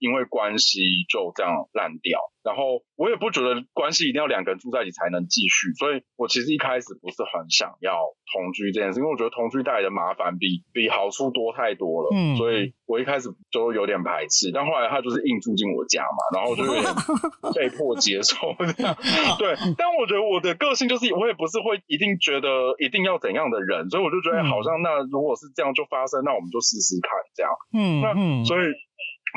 [0.03, 2.19] 因为关系就这样烂掉。
[2.43, 7.95] 然后我也不觉得关系一定要两个人住在一起才能继续，所以我其实一开始不是很想要
[8.35, 16.91] 同居这件事，因为我觉得同居带来的麻烦比比好处多太多了，嗯，所以我一开始就有点排斥，但后来他就是硬住进我家嘛，然后就有点
[17.55, 18.91] 被迫接受这样，
[19.39, 28.67] 对，但我觉得我的个性就是我也不是会一定觉得一定要怎样的人，所以我就觉得好像那如果是这样就发生，那我们就试试看这样，嗯，那所以。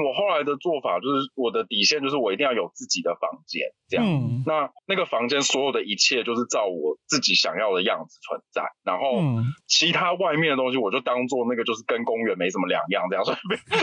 [0.03, 4.05] 我后来的做法就是，我的底线就是我一定要有自己的房间，这样。
[4.05, 9.23] 嗯、那那个房间所有的一切就是照我自己想要的样子存在，然后
[9.67, 13.23] 其他外面的东西我就当做那个就是跟公园没什么两样，这样。
[13.23, 13.37] 所以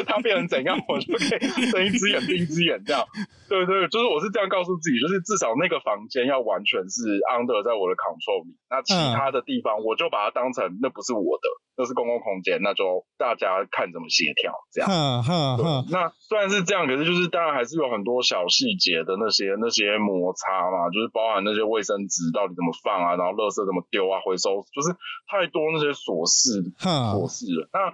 [0.05, 3.05] 它变成怎样，我就可以睁一只眼闭一只眼这样。
[3.49, 11.49] 对对，就是我是这样告诉自己，就是至少那个房间要完全是 under 在我的 control 里，那其他的地方我就把它当成那不是我的。
[11.75, 14.91] 那是公共空间，那就大家看怎么协调这样。
[14.93, 24.91] 嗯嗯，那虽然是这样，可是就是当然还是有很多小细节的那些那些摩擦嘛，就是包含那些卫生纸到底怎么放啊，然后垃圾怎么丢啊，回收就是
[25.31, 27.69] 太多那些琐事琐事了。
[27.73, 27.93] 那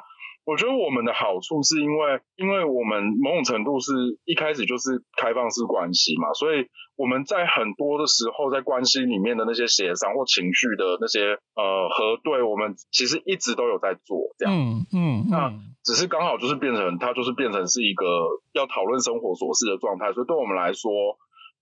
[0.48, 3.92] 我觉得我们的好处是因为，因为我们某种程度是
[4.24, 6.64] 一开始就是开放式关系嘛，所以
[6.96, 14.56] 我们在很多的时候，在关系里面的那些协商或情绪的那些呃核对，我们其实一直都有在做这样。
[14.56, 15.52] 嗯嗯，那
[15.84, 20.90] 只是刚好就是变成它就是变成是一个要讨论生活琐事的状态，所以对我们来说，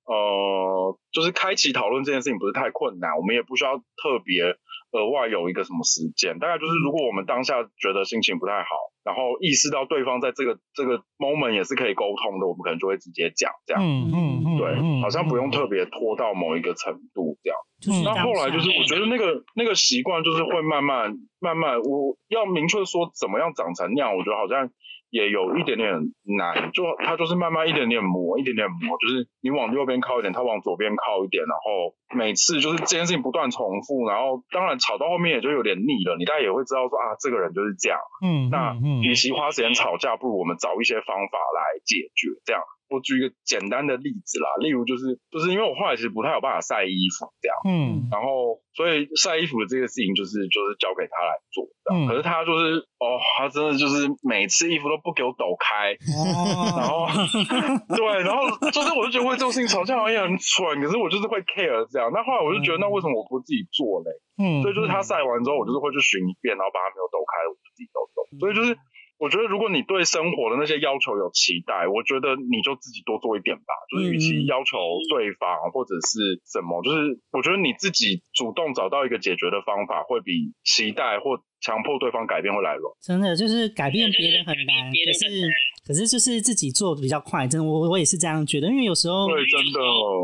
[0.06, 4.56] 呃，就是开启讨论这件事情不是太困难，我们也不需要特别。
[4.92, 8.68] 额外有一个什么时间，大概就是如果我们当下觉得心情不太好，
[9.04, 13.82] 然后意识到对方在这个这个 moment 也是可以沟通的，我们可能就会直接讲这样。
[13.82, 14.16] 嗯嗯
[14.46, 17.58] 嗯，对，好像不用特别拖到某一个程度这样。
[18.04, 24.70] 那、嗯、后来就是我觉得那个那个习惯就是会慢慢慢慢，我要明确说怎么样长成那样，我觉得好像。
[25.10, 25.92] 也有一点点
[26.24, 42.62] 难，就他就是慢慢一点点磨，一点点磨，就是你往右边靠一点，他往左边靠一点，然后每次就是这件事情不断重复，然后当然吵到后面也就有点腻了，你大概也会知道说啊，这个人就是这样，嗯，那与其花时间吵架，不如我们找一些方法来解决，这样。
[42.88, 57.10] 我举一个简单的例子啦，例如就是就是因为我后来其实不太有办法晒衣服这样，嗯，然后所以晒衣服的这个事情就是就是交给他来做，嗯，可是他就是哦，他真的就是每次衣服都不给我抖开，哦，然后
[57.90, 64.10] 对，然后就是我就觉得为这种事情吵架好像也很蠢，可是我就是会 care 这样，那后来我就觉得那为什么我不自己做嘞？
[64.38, 68.78] 嗯，所以就是他晒完之后，我就是会去巡一遍，然后把他没有抖开我就自己抖抖，所以就是。
[69.18, 73.72] 我觉得，如果你对生活的那些要求有期待，我觉得你就自己多做一点吧。
[73.90, 74.76] 就是与其要求
[75.08, 82.94] 对方或者是什么，就是我觉得你自己主动找到一个解决的方法，会比期待或强迫对方改变会来容易。
[83.02, 85.50] 真的，就是改变别人很难，可是。
[85.86, 89.78] 可是就是自己做比较快，真的，我我也是这样觉得，因为有时候对，真的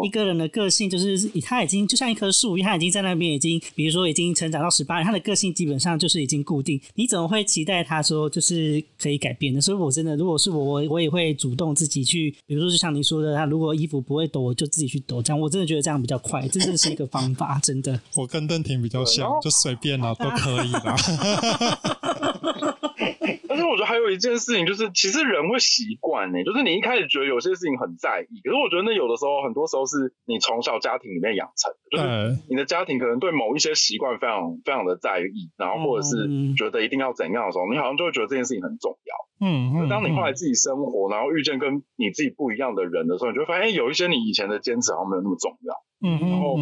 [0.04, 9.60] 一个人的个性就是他已经就像一棵树，因为他已经在那边已经，比如说已经成长到十八年，他的个性基本上就是已经固定，你怎么会期待他说就是可以改变的？
[9.60, 18.00] 所以我真的，如果是我，我我也会主动自己去，比如说就像你说的，他如果衣服不会抖，我就自己去抖，这样我真的觉得这样比较快，真的是一个方法，真的。
[18.16, 20.96] 我跟邓婷比较像，就随便啦，都可以啦。
[23.48, 32.04] 但是我觉得还有一件事情，就是其实人会习惯呢，就是你一开始觉得有些事情很在意，可是我觉得那有的时候，很多时候是你从小家庭里面养成的，就是
[32.48, 36.26] 你的家庭可能对某一些习惯非常非常的在意，然后或者是
[36.56, 39.14] 觉得一定要怎样的时候，你好像就会觉得这件事情很重要。
[39.44, 45.74] 嗯，嗯，当你后来自己生活，然后遇见跟你自己不一样的人的时候，你就会发现，哎，有一些你以前的坚持好像没有那么重要。
[46.02, 46.56] 嗯，然后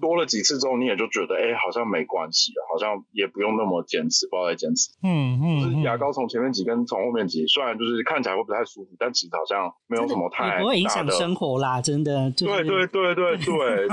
[0.00, 4.90] 多了几次之后，你也就觉得，哎，好像没关系了，好像也不用那么坚持，不要再坚持。
[5.02, 12.30] 嗯嗯，就是牙膏从前面挤跟从后面挤，虽然就是看起来会不太舒服，但其实好像没有什么太大的，不会影响生活啦，真的。
[12.36, 13.88] 对对对对 对，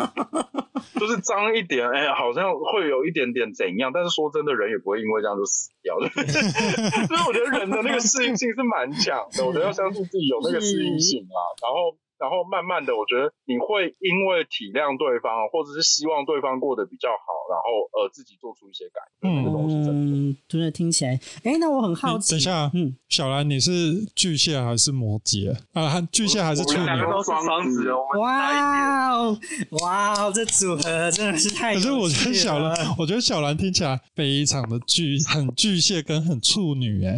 [0.99, 6.07] 就是脏一点，哎，好像会有一点点怎样，但是说真的，人也不会因为这样就死掉的。
[7.09, 11.97] 所以我觉得人的那个适应性是蛮强的，我觉得要相信自己有那个适应性啊，然后。
[12.21, 19.25] 然后慢慢的，我觉得你会因为体谅对方，或者是希望对方过得比较好，然后呃自己做出一些改变。
[19.25, 22.31] 嗯，这个东西真的，真的听起来，哎，那我很好奇。
[22.31, 25.99] 等一下，嗯，小兰，你是巨蟹还是摩羯啊？
[26.11, 26.85] 巨蟹还是处女？
[26.85, 28.05] 两个都双子哦。
[28.19, 29.39] 哇哦，
[29.81, 31.73] 哇哦，这组合真的是太……
[31.73, 37.17] 可是我觉得小兰，我觉得小兰听起来非常的巨，很巨蟹跟很处女哎。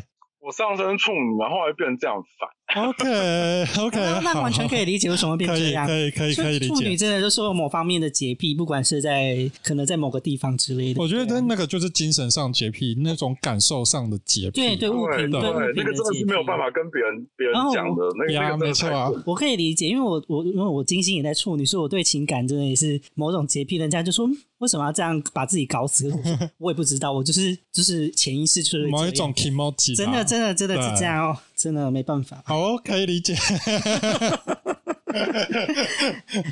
[0.40, 2.48] 我上升处女，然后还变成这样反。
[2.76, 5.86] OK OK， 那，那完全可以理解为什么会变这样。
[5.86, 6.74] 可以可以可以可以理解。
[6.74, 11.00] 处女真的就是有某方面的洁癖，不管是在可能在某个地方之类的。
[11.00, 14.60] 我觉得那个就是精神上洁癖，那种感受上的洁癖。
[14.60, 18.04] 对对，物品对，对，对，对那个真的是没有办法跟别人别人讲的。
[18.18, 23.76] 那个没错啊，我可以理解，因为我我因为我金星也在处女，所以我对情感真的也是某种洁癖。
[23.76, 26.12] 人家就说为什么要这样把自己搞死？
[26.58, 31.38] 我，也不知道，我就是就是潜意识就是某一种 emoji，真的真的真的是这样哦。
[31.58, 33.34] 真的没办法，好，可以理解。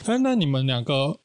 [0.04, 1.18] 哎，那你们两个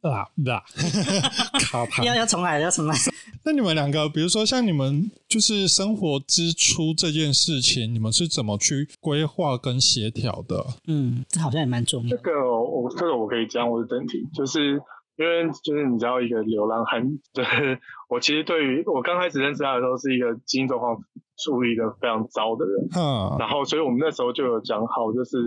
[0.00, 0.64] 啊，啊，
[1.60, 2.96] 卡牌要要重来，要重来。
[3.44, 10.64] 那你们两个，比如说像你们就是生活支出这件事情，你们是怎么去规划跟协调的？
[10.86, 12.16] 嗯，这好像也蛮重要。
[12.16, 14.80] 这个我这个我可以讲我的整体，就是。
[15.18, 20.96] 因为就是你知道一个流浪汉，就是我其实对于我刚开始认识他的时候是一个经济状况
[21.36, 25.38] 处理的非常糟的人，嗯，然后所以我们那时候就有讲好，就是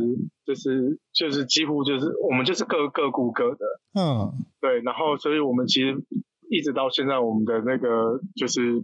[0.45, 4.32] 就是就是几乎就是我们就是各各顾各的，嗯，
[4.62, 6.03] 对，然后所以我们其实
[6.49, 8.84] 一直到现在我们的那个就是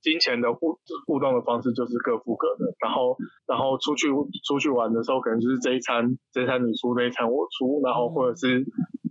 [0.00, 3.16] 金钱的互互动的方式就是各付各的，然后
[3.46, 4.08] 然后出去
[4.46, 8.64] 出去玩的时候可能就是这一餐这一餐你出，那一餐我出，然后或者是。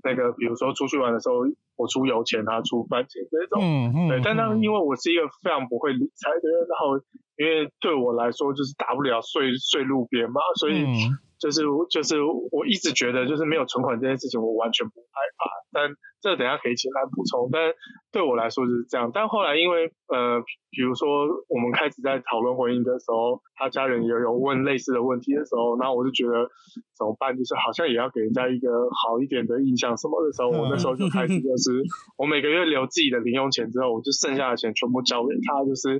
[0.05, 1.45] 那个，比如说出去玩的时候，
[1.75, 4.21] 我出油钱，他出饭钱这种，嗯嗯，对。
[4.23, 6.97] 但那因为我是一个非常不会理财的人，然后
[7.37, 10.85] 因为对我来说就是打不了税税路边嘛，所以
[11.43, 11.59] 就是
[11.91, 15.43] 就是我一直觉得就是没有存款这件事情我完全不害怕，
[15.75, 15.91] 但。
[16.23, 17.73] 这等下可以请来补充，但
[18.13, 19.11] 对我来说就是这样。
[19.13, 20.39] 但后来因为呃，
[20.71, 26.47] 比如说我们开始在讨论婚姻的时候，他家人也有问类似的问题的时候，那我就觉得
[26.95, 27.35] 怎么办？
[27.35, 31.83] 就是好像也要给人家一个好一点的印象什么的时候，我那时候就开始就是
[32.15, 35.99] 我每个月留自己的零用钱之后，我就剩下的钱全部交给他，就是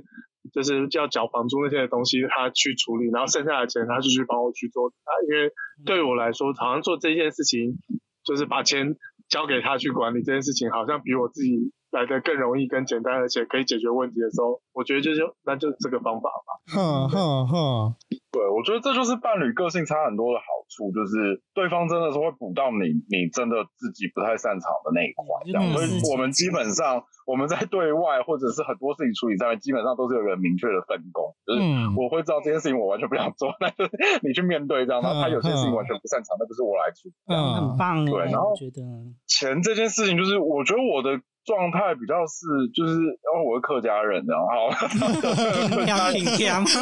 [0.52, 5.10] 就是要缴房租那些东西他去处理，然后剩下的钱他就去帮我去做啊。
[5.28, 5.50] 因为
[5.86, 7.78] 对我来说，好像做这件事情
[8.24, 8.96] 就是把钱。
[9.30, 16.60] 交给他去管理这件事情，好像比我自己来的更容易、更简单，而且可以解决问题的时候，我觉得就是那就这个方法吧。
[16.70, 17.96] 哼哼哼，
[18.34, 25.22] 对，我觉得这就是伴侣个性差很多的好处，就是对方真的是会补到你，你真的自己不太擅长的那一块。
[25.46, 26.98] 这样，所以我们基本上
[27.30, 31.30] 我们在对外或者是很多事情处理上面，基本上都是有一个明确的分工。
[31.46, 31.62] 就是
[31.94, 33.86] 我会知道这件事情我完全不想做， 但是
[34.26, 37.14] 你去面对这样，然后他有些事情完全不擅长，那就是我来处理。
[37.30, 38.02] 嗯，很棒。
[38.04, 38.82] 对，然后觉得
[39.30, 41.22] 钱这件事情，就是我觉得我的。
[41.44, 44.68] 状态比较是，就是因为我是客家人，然后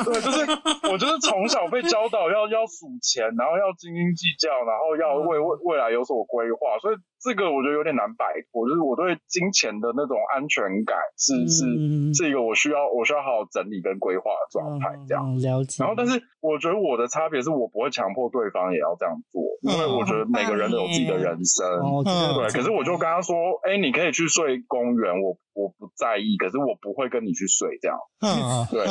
[0.07, 0.47] 对，就是
[0.91, 6.97] 我就是从小被教导要要数钱，然后要斤斤计较，然后要为未未来有所规划，所以。
[7.23, 11.65] 这个我觉得有点难摆脱，就是我对金钱的那种安全感是是
[12.13, 15.85] 是一个我需要我需要好好整理跟规划的状态，这样了解。
[15.85, 21.65] 然后，但是我觉得我的差别是我不会强迫对方也要这样做，因为我觉得每个人都有自己的人生，
[22.03, 22.51] 对。
[22.51, 25.39] 可是我就跟他说，哎，你可以去睡公园，我。
[25.55, 27.99] 我不在意，可是我不会跟你去睡这样。
[28.73, 28.85] 对，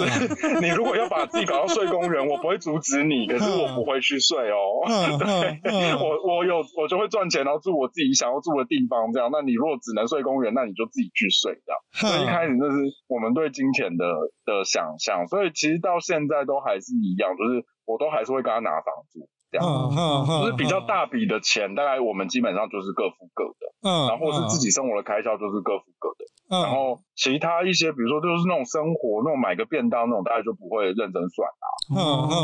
[0.60, 4.86] 你如果要把自己搞到睡公园，我不会阻止你，可是我不会去睡哦。
[5.18, 9.28] 对，我我有我就会赚钱，然后住我自己想要住的地方这样。
[9.32, 11.78] 那你如果只能睡公园，那你就自己去睡这样。
[11.92, 14.04] 所以一开始就是我们对金钱的
[14.44, 19.28] 的想象，所以其实到现在都还是一样，就是我都还是会跟他拿房租。
[19.50, 19.64] 这样，
[20.42, 26.24] 就是比较大笔的钱，大概我们基本上就是各付各的，嗯，然后是自己生活的开销就是各付各的，
[26.62, 31.66] 然后其他一些，比如说就是那种生活那种买个便当那种，大概就不会认真算啊。
[31.88, 32.36] 嗯嗯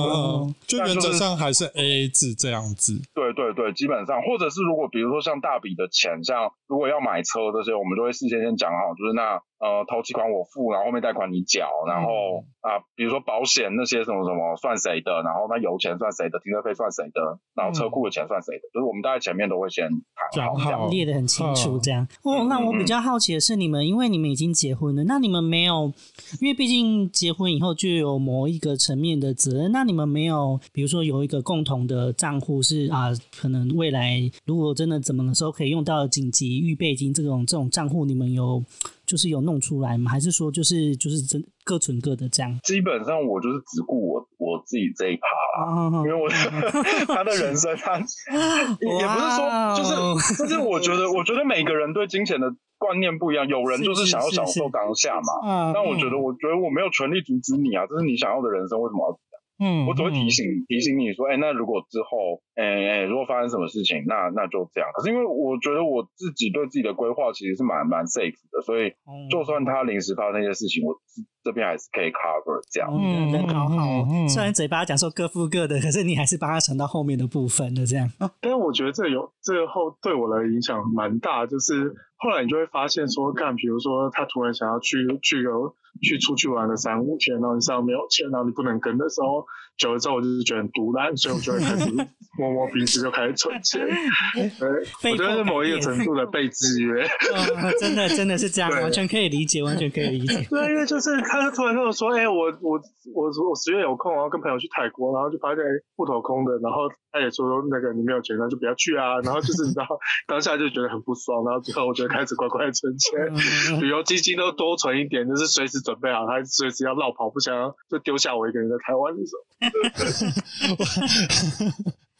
[0.48, 2.96] 嗯，就原则上还是 A A 制这样子。
[3.12, 22.06] 对对对，基本上，或者是如果比如说像大笔的钱，像如果要买车这些，我们就会事先先讲好，就是那呃头期款我付，然后后面贷款你缴，然后啊、呃、比如说保险那些什么什么算谁的，然后那油钱算谁的，停车费算谁的，然后车库的钱算谁的，就是我们大概前面都会先谈好，这样列的很清楚这样。
[22.22, 25.92] 哦，那我比较好奇的是，你们因为你们已经结婚了，那你们没有，
[26.40, 29.34] 因为毕竟结婚以后就有某一个层面的。
[29.34, 38.62] 责任，那你们没有，比如说有一个共同的账户是啊，可能未来如果真的怎么的时候可以用到紧急预备金这种这种账户，你们有
[39.06, 40.10] 就是有弄出来吗？
[40.10, 42.58] 还是说就是就是真各存各的这样？
[42.64, 45.26] 基本上我就是只顾我我自己这一趴
[45.64, 46.28] 啦，因为我
[47.06, 47.98] 他的人生他
[48.80, 59.18] 也不是说就是就是我觉得我觉得每个人对金钱的观念不一样，有人就是想要享受当下嘛，但我觉得我觉得我没有权利阻止你啊，这是你想要的人生，为什么要？
[59.58, 64.90] 嗯，我只会提醒提醒你说，哎、欸，那如果之后，哎、欸、哎、欸，如果发生什么事情，那那就这样。
[64.94, 68.92] 可是因为我觉得我自己对自己的规划其实是蛮蛮 safe 的，所以
[69.30, 70.94] 就算他临时发生那些事情，我
[71.42, 72.90] 这边还是可以 cover 这样。
[72.92, 78.10] 嗯，人好好，虽然嘴巴讲说各付各的，可是你还是帮他存到后面的部分的这样。
[78.40, 81.94] 但是我觉得这有这个后对我的影响蛮大，就是
[82.24, 85.76] 后来你就会发现说，干，比如说他突然想要去去游。
[86.02, 89.46] 去出去玩了三五天，然后你身上没有钱，然后你不能跟的时候，
[89.76, 91.90] 久了之后我就是觉得很独烂，所以我就会开始
[92.38, 93.80] 摸摸鼻子就开始存钱。
[94.58, 97.04] 对，我觉得是某一个程度的被制约。
[97.30, 100.46] 哦、真的真的是这样，完全可以理解，完全可以理解。
[100.50, 102.80] 对，因为就是他突然跟我说，哎、欸，我我
[103.14, 105.62] 我我十月有空，然后跟朋友去泰国，然后就发现
[105.96, 109.20] 户头空的，然后他也说那个你没有钱，那就不要去啊。
[109.22, 109.86] 然后就是你知道
[110.26, 115.74] 当下就觉得很不爽，然后最后我就开始乖乖存钱，旅游基金都多存一点，就是随时。
[115.84, 119.63] 准备好，他随时要绕跑，不想要就丢下我一个人在台湾的时候。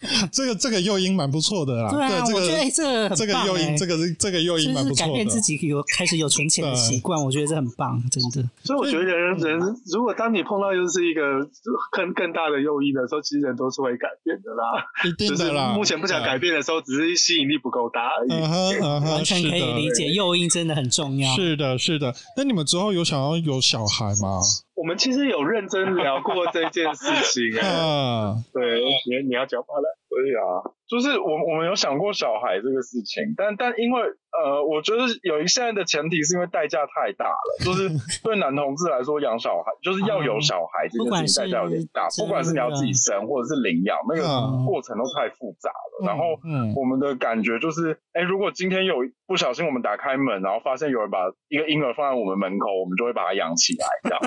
[0.30, 5.12] 这个这个诱因蛮不错的啦，对啊，对这个、我觉得这个这个诱因，这个这个诱因蛮不错的。
[5.12, 8.46] 改变自己有开始有存钱的习惯，我觉得这很棒，真的。
[8.64, 9.58] 所以我觉得人人
[9.90, 11.48] 如果当你碰到又是一个
[11.90, 14.84] 更更大的诱因的时候，其实人都是会改变的啦。
[15.08, 15.72] 一定的啦。
[15.72, 18.30] 目前不想改变的时候，只是吸引力不够大而已。
[18.30, 21.34] 嗯哼嗯哼，完全可以理解，诱因真的很重要。
[21.34, 22.14] 是的，是的。
[22.36, 24.38] 那你们之后有想要有小孩吗？
[24.74, 28.36] 我们其实有认真聊过这件事情啊。
[28.52, 29.98] 对，你你要讲话了。
[30.14, 34.00] 可以啊，就是我我们有想过小孩这个事情，但但因为
[34.34, 37.88] 呃，我觉得有一现在的前提是因为代价太大了，就是
[38.22, 44.22] 对男同志来说养小孩就是要有小孩这件事情代价有点大，不管是你要自己生或者是领养，那个
[44.66, 46.06] 过程都太复杂了。
[46.06, 46.38] 然后
[46.74, 48.96] 我们的感觉就是，哎，如果今天有
[49.26, 54.20] 不小心我们打开门，然后发现有人把一个婴儿放在我们门口，我们就会把它养起来，这样，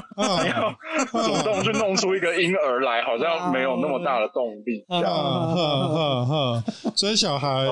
[0.43, 5.76] 你要主动去弄出一个婴儿来，好像没有那么大的动力，这样。
[5.79, 6.63] 呵呵，
[6.95, 7.65] 所以小孩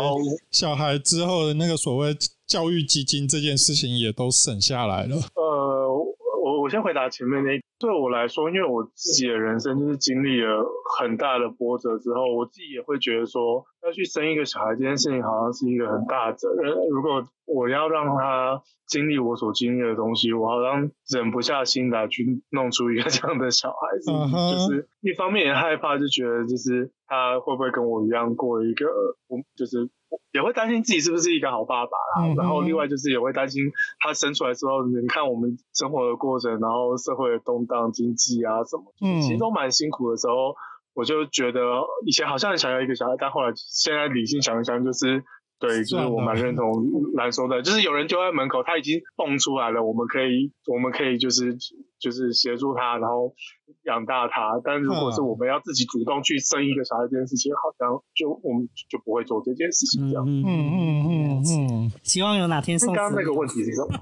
[0.51, 2.16] 小孩之后的那个所谓
[2.47, 5.16] 教育基金这件事情也都省下来了。
[5.36, 5.85] 呃，
[6.66, 10.66] 我我先回答前面那，对我来说，因为我自己的人生就是经历了
[10.97, 16.74] 很大的波折之后，我自己也会觉得说，要去生一个小孩这件事情好像是一个很大的责任。
[16.89, 24.51] 如果我要让他经历我所经历的东西，我好像忍不下心来去弄出一个这样的小孩子，uh huh.
[24.51, 28.88] 就是一方面也害怕，就觉得就是他会不会跟我一样过一个，
[29.55, 29.88] 就是
[30.32, 32.28] 也会担心自己是不是一个好爸爸啦。
[32.28, 32.38] Uh.
[32.38, 33.63] 然后另外就是也会担心
[33.99, 40.55] 他生出来之后，你看我们生活的过程，然后社会的动荡、经济啊什么，就是、其实都蛮辛苦的时候，
[40.93, 41.61] 我就觉得
[42.05, 45.24] 以前好像很想要一个小孩，但后来现在理性想一想，就是。
[45.57, 46.70] 对，就是我蛮认同
[47.13, 51.55] 来说的，就是有人就在门口，他已经蹦出来了，我们可以，我们可以就是
[51.97, 53.34] 就是协助他，然后
[53.86, 54.60] 养大他。
[54.64, 60.26] 但如果是我们要自己主动去生一个小孩这件事情，好像就我们就不会做这件事情这样。
[60.28, 61.44] 嗯嗯嗯嗯
[61.86, 61.92] 嗯。
[62.04, 62.94] 希望有哪天送。
[62.94, 64.00] 刚刚那个问题是什么？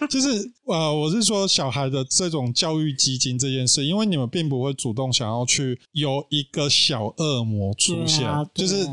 [0.08, 0.28] 就是
[0.64, 8.86] 呃，我是说小孩的这种教育基金这件事，因为你们并不会主动想要去有一个小恶魔出现，啊啊、就是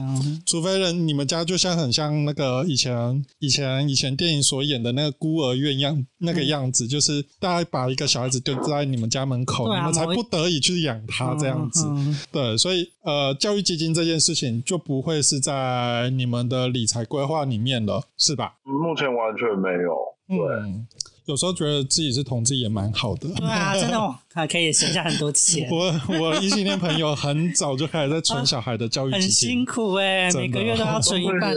[0.45, 11.87] 除非人你们家就像很像那个以前以前以前电影所演的那个孤儿院样那个样子，嗯、就是大家把一个小孩子丢在你们家门口，啊、你们才不得已去养他这样子。
[12.31, 18.55] 对，所以呃，教育基金这件事情就不会是在你们的理财规划里面了，是吧？
[18.63, 19.95] 目前完全没有。
[20.27, 20.87] 对、嗯，
[21.25, 23.29] 有时候觉得自己是同志也蛮好的。
[23.29, 25.69] 对啊， 真的哦，还可以省下很多钱。
[25.69, 31.55] 我我异性恋朋友很早就开始在存小孩的教育基金， 很辛苦哎、欸，每个月都要存一半。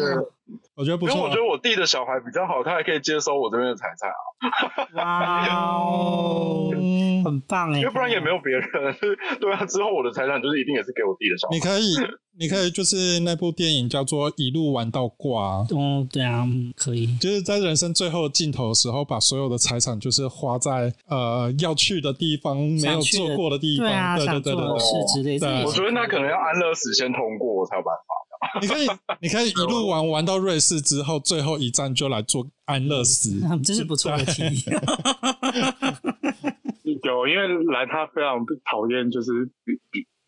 [0.75, 1.15] 我觉得不错。
[1.15, 4.17] 因为我觉得我弟的小孩比较好，他还可以接收我这边的财产啊。
[4.95, 6.71] 哇哦，
[7.25, 7.79] 很棒哎！
[7.81, 8.63] 因为不然也没有别人。
[9.41, 11.55] 对啊，之后我的财产就是一定也是给我弟的小孩。
[11.57, 11.95] 你可以，
[12.39, 15.65] 你可以，就是那部电影叫做《一路玩到挂》。
[15.77, 16.47] 哦，对啊，
[16.77, 17.17] 可以。
[17.19, 23.87] 就是在人生最后尽头的时候，把所有的财产就是花在呃要去的地方，没有做过的地方。
[23.89, 24.79] 对啊，对对对对对。
[24.79, 25.65] 是之类的。
[25.67, 28.15] 我觉得那可能要安乐死先通过，我才有办法。
[28.61, 28.87] 你可以，
[29.21, 34.65] 你可以一路玩玩到瑞士之后，最后一站就来做安乐死， 这是不错的提议。
[37.05, 39.49] 有，因为来他非常讨厌，就是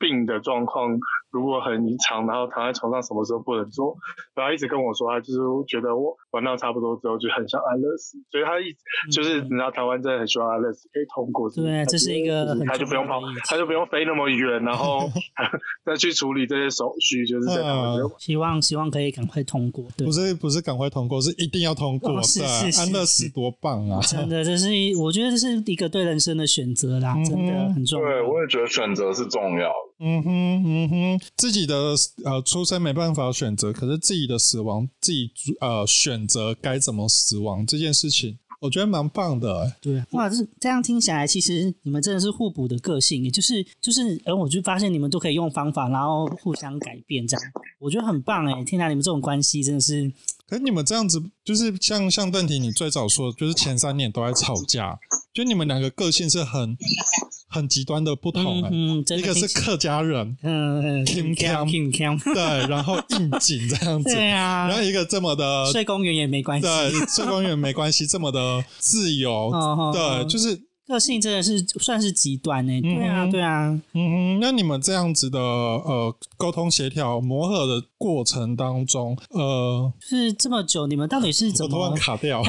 [0.00, 0.98] 病的状况。
[1.32, 3.96] 如果很异常，然后躺在床上，什么时候不能做？
[4.34, 5.38] 然后一直跟我说，他就是
[5.68, 8.18] 觉得我玩到差不多之后，就很想安乐死。
[8.32, 8.78] 所以他一直
[9.14, 11.48] 就是，你知道台湾真的很希望安乐死可以通过。
[11.50, 15.08] 对，这是一个，他就不用跑，他就不用飞那么远，然后
[15.86, 17.96] 再去处理这些手续，就是这样。
[18.18, 19.84] 希望希望可以赶快通过。
[19.96, 22.20] 对，不是不是赶快通过，是一定要通过。
[22.24, 24.00] 是是是，安乐死多棒啊！
[24.02, 24.66] 真的，这是
[25.00, 28.08] 我觉得这是一个对人生的选择啦，真的很重要。
[28.08, 29.72] 对，我也觉得选择是重要。
[30.00, 31.20] 嗯哼嗯哼。
[31.36, 31.94] 自己的
[32.24, 35.30] 呃出生没办法选择，可是自己的死亡自己
[35.60, 39.76] 呃选择该怎么死亡这件事情，我觉得蛮棒的。
[39.80, 48.64] 对，哇，这这样听起来，其实你们真的是互补的个性，也就是就是，而我就发现你们都可以用方法，然后互相改变，这样我觉得很棒哎。
[48.64, 50.10] 天哪，你们这种关系真的是，
[50.50, 54.98] 可是你们这样子，就是像像邓婷，你最早说，就是前三年都在吵架，
[55.32, 56.76] 就你们两个个性是很。
[57.52, 62.34] 很极端的不同，嗯，一个是客家人，嗯，挺强，挺强，对，
[62.68, 69.50] 然后应景这样子，对啊，然后一个这么的睡公园也没关系，对，睡公园没关系，这么的自由，
[69.92, 70.69] 对，就是。
[70.90, 72.80] 个性真的是算是极端呢？
[72.82, 82.42] 对啊，对啊，嗯哼，那你们这样子的呃沟通协调磨合的过程当中，呃，是这么久，你们到底是怎么突然卡掉？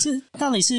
[0.00, 0.74] 这 到底是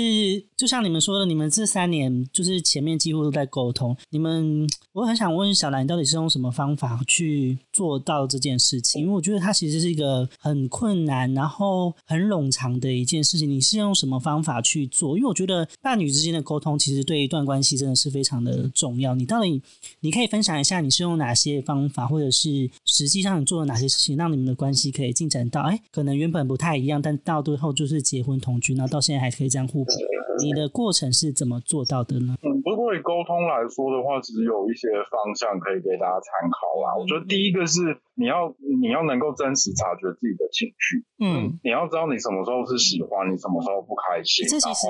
[0.57, 9.01] 就像你们说的，你们这三年就是前面几乎都在沟通，你们我很想问小兰，你到底是用什么方法去做到这件事情？
[9.01, 13.49] 因为我觉得它其实是一个很困难，然后很冗长的一件事情。
[13.49, 15.17] 你是用什么方法去做？
[15.17, 16.79] 因为我觉得伴侣之间的沟通。
[16.79, 19.13] 其实对一段关系真的是非常的重要。
[19.15, 19.61] 你到底
[19.99, 29.91] 你可以分享一下，你是用哪些方法，或者是实际上你做了哪些事情，让你们的关系可以进展到哎，可能原本不太一样，但到最后就是结婚同居，然后到现在还可以这样互补。
[30.41, 32.35] 你的过程是怎么做到的呢？
[32.43, 36.95] 嗯，不过以沟通来说的话，其实有一些方向可以给大家参考啦。
[36.97, 44.87] 我觉得第一个是你要你要能够真实察觉自己的情绪，嗯，你要知道你什么时候是喜欢，你什么时候不开心，这其实。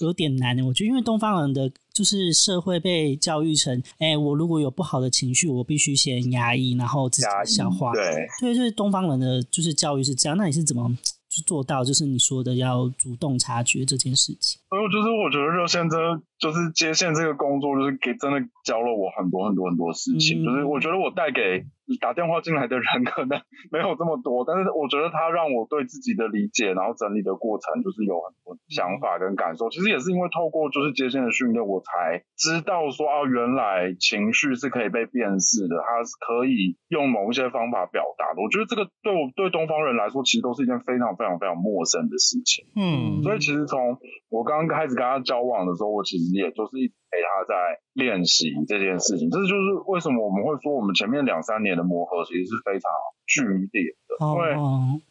[0.00, 7.92] 有点难，我觉得，因为东方人的就是社会被教育成，哎，我如果有不好的情绪，我必须先压抑，然后自己消化。
[7.92, 10.36] 对，所以就是东方人的就是教育是这样。
[10.36, 10.88] 那你是怎么
[11.28, 14.60] 就做到，就是你说的要主动察觉这件事情？
[14.68, 15.96] 还有就是，我觉得热线这。
[16.38, 20.42] 就是接线这个工作，就是给真的教了我很多很多很多事情。
[20.42, 21.66] 嗯、就是我觉得我带给
[22.00, 23.40] 打电话进来的人可能
[23.72, 29.66] 没有这么多，但是我觉得他让我对自己的理解，然后整理的过程，就是有很多想法跟感受。
[29.66, 38.42] 嗯、其实也是因为透过就是接线的训练，我才知道说啊，原来情绪是可以被辨识的，它是可以用某一些方法表达的。
[38.44, 42.68] 我觉得这个对我对东方人来说，其实都是一件非常非常非常陌生的事情。
[42.76, 46.27] 嗯，所以其实从我刚刚开始跟他交往的时候，我其实。
[46.32, 47.54] 也就是一陪他在
[47.94, 52.90] 练习这件事情，这就是为什么我们会说我们前面两三年的磨合其实是非常
[53.26, 53.42] 剧
[53.72, 54.54] 烈的，因为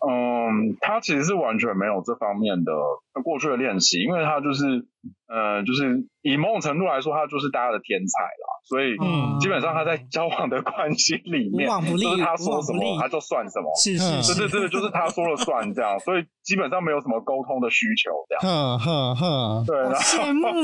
[0.07, 2.71] 嗯，他其实是完全没有这方面的
[3.23, 4.85] 过去的练习，因为他就是
[5.27, 8.45] 呃，就是以某种程度来说，他就是大家的天才啦。
[8.67, 8.97] 所以，
[9.39, 15.97] 基本上他在交往的关系里面，就是他说什么他就算什么，是是，对对对，就是他说了算这样。
[15.99, 18.77] 所以基本上没有什么沟通的需求这样。
[18.77, 19.77] 哼哼哼，对。
[19.79, 19.97] 然后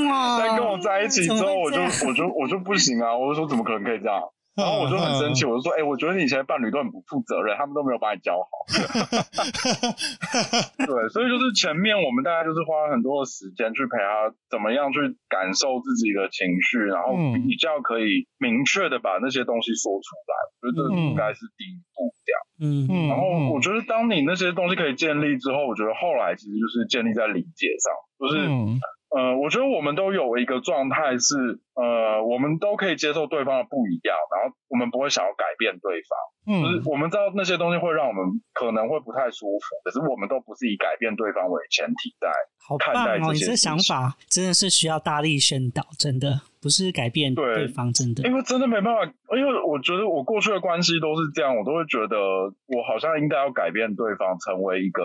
[0.40, 3.18] 在跟我在一起之后，我就我就我就不行啊！
[3.18, 4.22] 我就说怎么可能可以这样？
[4.54, 8.46] 然后我就很生气，我就说，哎，我觉得你以前的伴侣都很不负责任，他们都没有把你教好。
[10.78, 20.38] 对，所以就是前面我们大概就是花了很多的时间去陪他，怎么样去感受自己的情绪，然后比较可以明确的把那些东西说出来。
[20.46, 22.38] 我觉得这应该是第一步，这样。
[22.62, 23.10] 嗯嗯。
[23.10, 27.90] 然后我觉得当你那些东西可以建立之后，我觉得后来其实就是建立在理解上，
[28.22, 28.46] 就是。
[29.16, 36.18] 呃，我觉得我们都有一个状态是，呃，我们都可以接受对方的不一样，然后我们不会想要改变对方。
[36.46, 42.28] 嗯，就是我们知道那些东西会让我们可能会不太舒服，可是我们都不是以改变对方为前提在
[42.80, 43.22] 看待这些。
[43.22, 46.42] 好棒哦，你这想法真的是需要大力宣导，真的。
[46.64, 49.04] 不是改变对方，真的，因为真的没办法，
[49.36, 52.16] 因为我觉得我过去的关系都是这样，我都会觉得
[52.72, 55.04] 我好像应该要改变对方，成为一个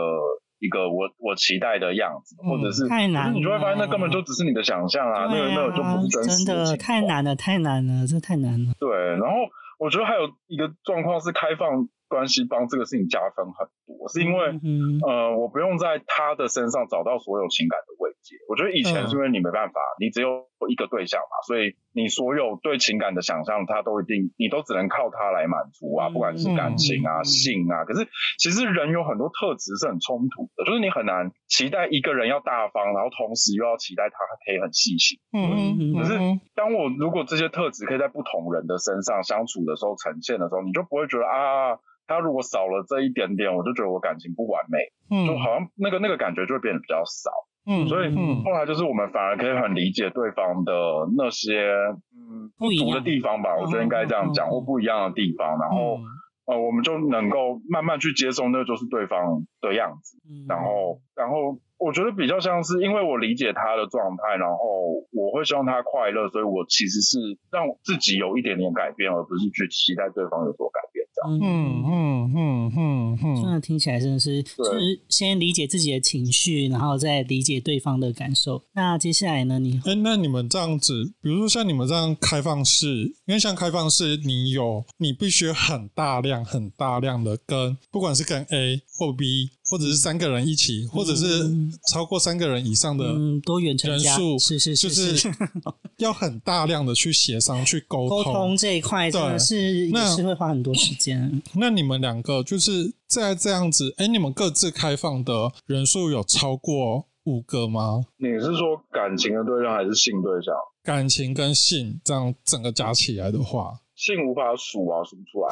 [0.59, 8.72] 一个我我期待的样子，或者是太难，你就会发现那根本就只是你的想象啊，啊那个那个就不是真实的，真的太难了，太难了，这太难了。
[8.78, 9.36] 对，然后
[9.78, 11.88] 我觉得还有一个状况是开放。
[12.09, 18.32] 关系帮这个事情加分很多，是因为，嗯、呃，我不用在他的身上找到所有情感的慰藉。
[18.48, 27.84] 我觉得以前是因为你没办法，嗯、你只有一个对象嘛，所以你所有对情感的想象，他都一定，你都只能靠他来满足啊，不管是感情啊、嗯、性啊。
[27.84, 35.20] 可是其实人有很多特质是很冲突的，就是你很难期待一个人要大方，然后同时又要期待他可以很细心。
[35.32, 36.18] 嗯，可是
[36.56, 41.78] 当我如果这些特质可以在不同人的身上相处的时候呈现的时候，你就不会觉得啊。
[42.09, 44.78] 他如果少了这一点点，我就觉得我感情不完美，
[45.11, 47.28] 嗯，就好像那个那个感觉就会变得比较少，
[47.68, 48.14] 嗯，所以
[48.44, 50.72] 后来就是我们反而可以很理解对方的
[51.16, 51.68] 那些
[52.16, 55.98] 嗯不足的地方吧，我觉得应该这样讲，或不一样的地方，然后
[56.46, 60.16] 呃我们就能够慢慢去接受那就是对方的样子，
[60.48, 61.60] 然后然后。
[61.80, 64.58] 我觉得比较像是，因为我理解他的状态，然后
[65.14, 70.80] 我会希望他快乐，所以我其实是让自己有一点点改变，而不是去期待对方有所改
[71.26, 78.62] 嗯嗯嗯嗯嗯，真的听起来真的是，就是先理解自己的情绪，然后再理解对方的感受。
[78.74, 79.58] 那接下来呢？
[79.58, 89.50] 你哎，那你们这样子，比如说像你们这样开放式，因为像开放式，你有你必须很大量、很大量的跟，不管是跟 A 或 B。
[89.68, 91.44] 或者是三个人一起，或者是
[91.92, 95.28] 超过三个人以上的嗯多元人数，是是是，就是
[95.98, 98.24] 要很大量的去协商、去沟通。
[98.24, 101.42] 沟通这一块真的是也是会花很多时间。
[101.54, 108.04] 那你们两个就是在这样子，哎，你们各自开放的人数有超过五个吗？
[108.16, 110.54] 你是说感情的对象还是性对象？
[110.82, 113.78] 感情跟性这样整个加起来的话。
[113.99, 115.51] 性无法数啊，数不出来。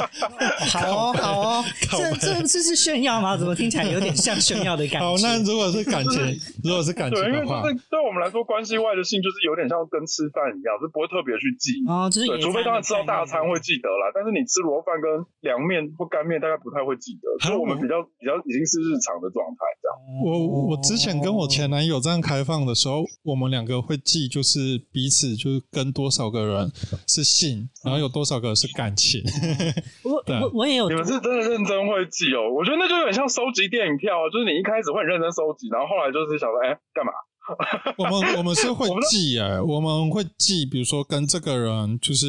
[0.72, 3.36] 好哦，好哦，这这这是炫耀吗？
[3.36, 5.04] 怎么听起来有点像炫耀的感觉？
[5.04, 6.16] 好，那如果是感情，
[6.64, 11.84] 如果是感情的话，对，因为对我们来说，关系外的性就是有点像跟吃饭一样，就不会特别去记。
[11.86, 15.12] 哦，就是对，除非当然吃到大餐会记得啦，但是你吃螺饭跟
[15.44, 17.28] 凉面或干面，大概不太会记得。
[17.44, 19.92] 所以我们比较比较已经是日常的状态这样。
[20.24, 26.72] 我我之前跟我前男友这样开放的时候，我们两个会记，就是彼此就是跟多少个人
[27.06, 27.65] 是性。
[27.84, 29.22] 然后有多少个是感情？
[30.04, 30.88] 我我我也有。
[30.88, 37.12] 你们是真的认真会记哦，我觉得那就有点像收集电影票，就是你一开始会很认真收集，然后后来就是想说，哎，干嘛？
[37.96, 42.26] 我们我们是会记哎，我们会记，比如说跟这个人，就是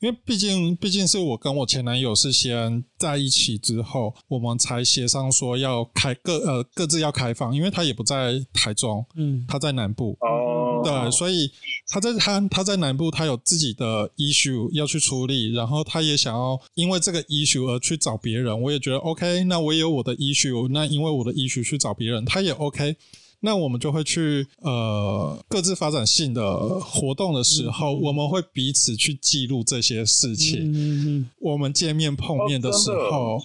[0.00, 11.50] 因为毕竟毕竟是我跟我前男友是先在一起之后，我们才协商说要开各呃各自要开放，因为他也不在台中，嗯，他在南部哦，对，所以
[11.88, 22.96] 他在他他在南部，他有自己的 issue 要去处理，然后他也想要因为这个 issue 而去找别人，我也觉得 OK，那我也有我的 issue，那因为我的 issue 去找别人，他也 OK。
[23.40, 30.72] 那我们就会去呃各自发展性的活动的时候，嗯、我们会彼此去记录这些事情。
[30.72, 33.42] 嗯、我们见面碰面的时候，哦、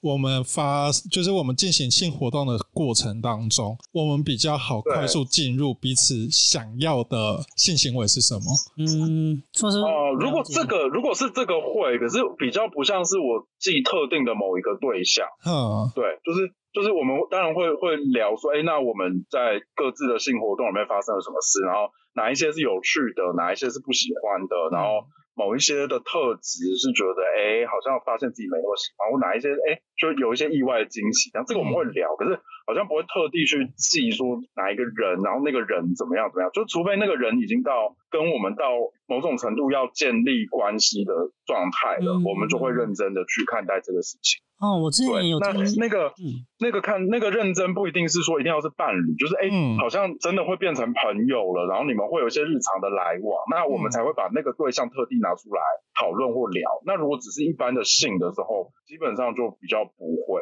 [0.00, 8.42] 我们发就是我们进行性活动的过程当中，我们比较好快速进入彼此想要的性行为是什么。
[8.78, 15.24] 嗯，说是哦，如果这个如果是这个会，可是比较不像是我记特定的某一个对象。
[15.44, 16.52] 嗯，对，就是。
[16.76, 38.64] 就是我们当然会会聊说，哎，那我们在各自的性活动里面发生了什么事，然后哪一些是有趣的，哪一些是不喜欢的，然后某一些的特质是觉得，哎，好像发现自己没那么喜欢，或哪一些，哎，就有一些意外的惊喜，像这个我们会聊，可是好像不会特地去记说哪一个人，然后那个人怎么样怎么样，就除非那个人已经到跟我们到
[39.06, 41.12] 某种程度要建立关系的
[41.46, 44.42] 状态了，我们就会认真的去看待这个事情。
[44.56, 55.60] 哦，我之前也有听那那个、嗯、那个看那个认真不一定是说一定要是伴侣，就是哎，嗯、好像真的会变成朋友了，然后你们会有一些日常的来往，那我们才会把那个对象特地拿出来
[56.00, 56.64] 讨论或聊。
[56.80, 60.40] 嗯、那如果只是一般的性的时候，基本上就比较不会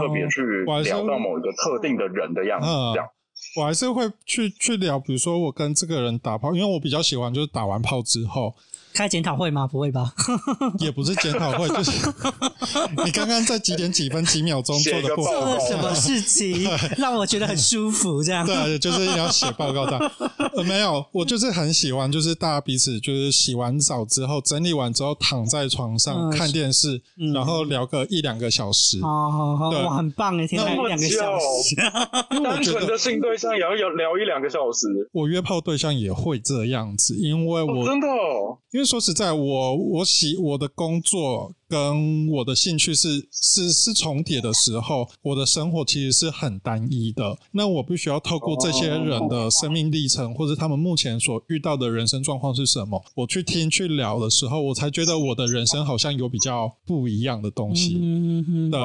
[0.00, 3.08] 特别去聊到某一个特定的人的样子这样。
[3.56, 8.54] 我还是会去去聊，比如说我跟这个人打炮，因为我比较喜欢就是打完炮之后。
[8.94, 9.66] 开检讨会吗？
[9.66, 10.14] 不会吧？
[10.78, 11.90] 也不是检讨会，就是
[13.04, 16.66] 你刚刚在几点几分几秒钟做的过做了什么事情，
[16.96, 18.22] 让我觉得很舒服？
[18.22, 20.12] 这样对，就是要写报告这样。
[20.56, 29.00] 呃，没有，我就是很喜欢，就是大家彼此就是洗完澡之后整理完之后躺在床上看电视，嗯、然后聊个一两个小时。
[29.02, 31.74] 好好好，哇，很棒哎，天哪，一两个小时，
[32.44, 34.86] 单纯的性对象也要聊一两个小时。
[35.12, 47.38] 我约炮对象也会这样子，因为我、哦、真的、哦，因为说实在，我我喜我的工作跟我的兴趣是是是重叠的时候，我的生活其实是很单一的。
[47.52, 57.98] 那我必须要透过这些人的生命历程，或者他们目前所遇到的人生状况是什么，我去听去聊的时候，我才觉得我的人生好像有比较不一样的东西。
[58.00, 58.80] 嗯对，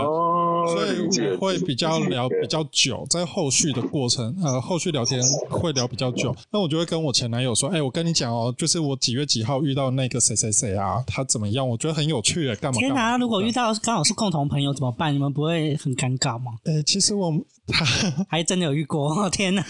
[0.67, 6.35] 所以我会比较聊比较久，在后续的过程，呃，后续聊天会聊比较久。
[6.51, 11.67] 那我就会跟我前男友说：“哎，我跟你讲哦，就是我几月几号遇到那个谁谁谁啊，他怎么样？
[11.67, 13.17] 我觉得很有趣，干嘛？”天哪！
[13.17, 15.13] 如果遇到刚好是共同朋友怎么办？
[15.13, 16.53] 你们不会很尴尬吗？
[16.65, 17.31] 呃，其实我
[17.67, 17.85] 他
[18.29, 19.29] 还真的有遇过。
[19.29, 19.63] 天哪！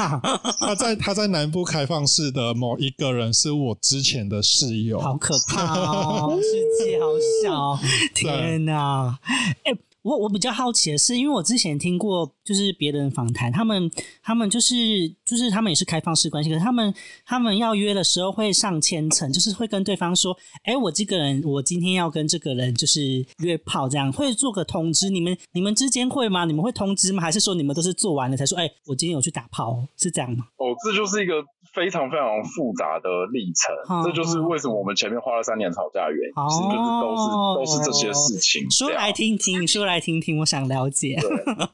[0.60, 6.38] 他在他在南部开放式的某一个人是我之前的室友，好可怕哦！
[6.42, 7.08] 世界好
[7.44, 7.80] 小，
[8.14, 9.18] 天哪！
[9.64, 9.74] 哎。
[10.02, 13.92] 我我比较好奇的是，因为我之前听过，就是别人访谈，他们
[14.24, 14.76] 他们就是
[15.26, 16.94] 就是他们也是开放式关系，可是他们
[17.26, 25.10] 他们要约的时候会上千层，就是会跟对方说，哎，我这个人我今天要跟这个人就是约炮，这样会做个通知。
[25.10, 26.46] 你们你们之间会吗？
[26.46, 27.22] 你们会通知吗？
[27.22, 30.46] 还是说你们都是做完了才说，哎，我今天有去打炮，是这样吗？
[30.58, 31.44] 哦，这就是一个。
[31.74, 37.24] 非常非常复杂的历程，哦、这就是为什么我们前面花了三年吵架的原因，哦、其实就是都是
[37.56, 38.70] 都是这些事情。
[38.70, 41.18] 说来听听，说来听听，我想了解。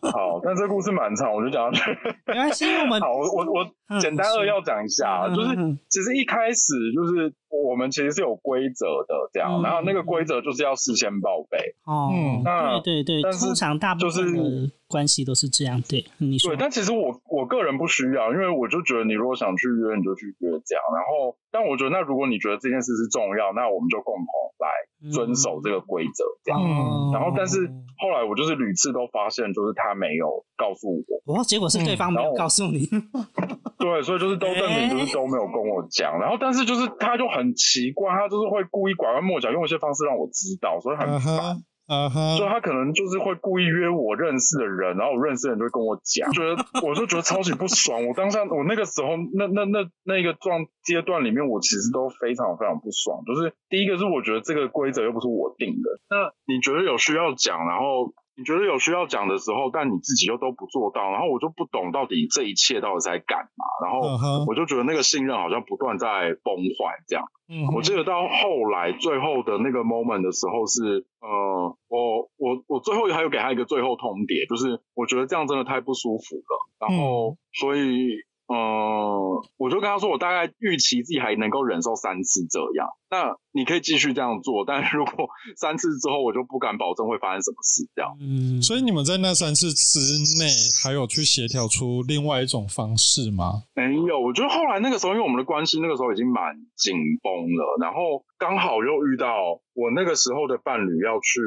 [0.02, 1.91] 好，但这故事蛮长，我就讲下去。
[2.26, 5.56] 没关系，我们 好，我我我简单扼要讲一下，嗯、就是
[5.89, 7.34] 其实一开始就是。
[7.64, 11.58] 我们其实是有规则的，这样，嗯、然后那个规则就是要事先报备。
[11.86, 15.82] 哦，嗯，那对对对，但是通常大部分的关系都是这样。
[15.88, 16.51] 对，你说。
[16.51, 20.84] 对，但其实我我个人不需要，因为我就觉得你如果想去约，你就去约这样。
[20.93, 24.28] 然后，但我觉得那如果你觉得这件事是重要，那我们就共同
[24.60, 24.68] 来
[25.10, 26.60] 遵守这个规则这样。
[26.60, 27.64] 嗯、然后，但是
[27.97, 31.39] 后来我就是屡次都发现，就是他没有告诉我。
[31.39, 32.89] 哦，结果是对方没有告诉你。
[32.91, 33.08] 嗯
[33.80, 41.56] 对，所以就是都证明就是都没有跟我讲，欸、然后但是就是他就很奇怪，他就是会故意拐弯抹角，用一些方式让我知道，所以很烦。
[41.56, 42.38] 嗯啊哈！
[42.38, 48.05] 就他可能就是会故意约我认识的人，然后我认识的人就会跟我讲，觉得我就觉得超级不爽。
[48.07, 53.23] 我当下我那个时候那那那那个状阶段里面，我其实都非常非常不爽。
[53.25, 58.13] 就是第一个是我觉得这个规则又不是我定的，那你觉得有需要讲，然后。
[58.38, 67.25] 你觉得有需要讲的时候，但你自己又都不做到，然后我就不懂到底这一切到底在干嘛，然后我就觉得那个信任好像不断在崩坏这样。
[67.47, 78.23] 嗯哼，我记得到后来最后的那个 moment 的时候是，呃，我我我最后还有给他一个最后通牒，就是我觉得这样真的太不舒服了，然后所以。
[78.47, 82.88] 嗯，我就跟他说，我大概预期自己还能够忍受三次这样。
[83.10, 88.12] 那你可以继续这样做，但如果三次之后，我就不敢保证会发生什么事这样。
[88.20, 89.99] 嗯，所以你们在那三次之
[90.39, 90.49] 内
[90.84, 93.64] 还有去协调出另外一种方式吗？
[93.76, 99.62] 没有，我觉得后来那个时候，因为我们的关系那个时候已经蛮紧绷了，然后刚好又遇到。
[99.76, 101.41] 我那个时候的伴侣要去，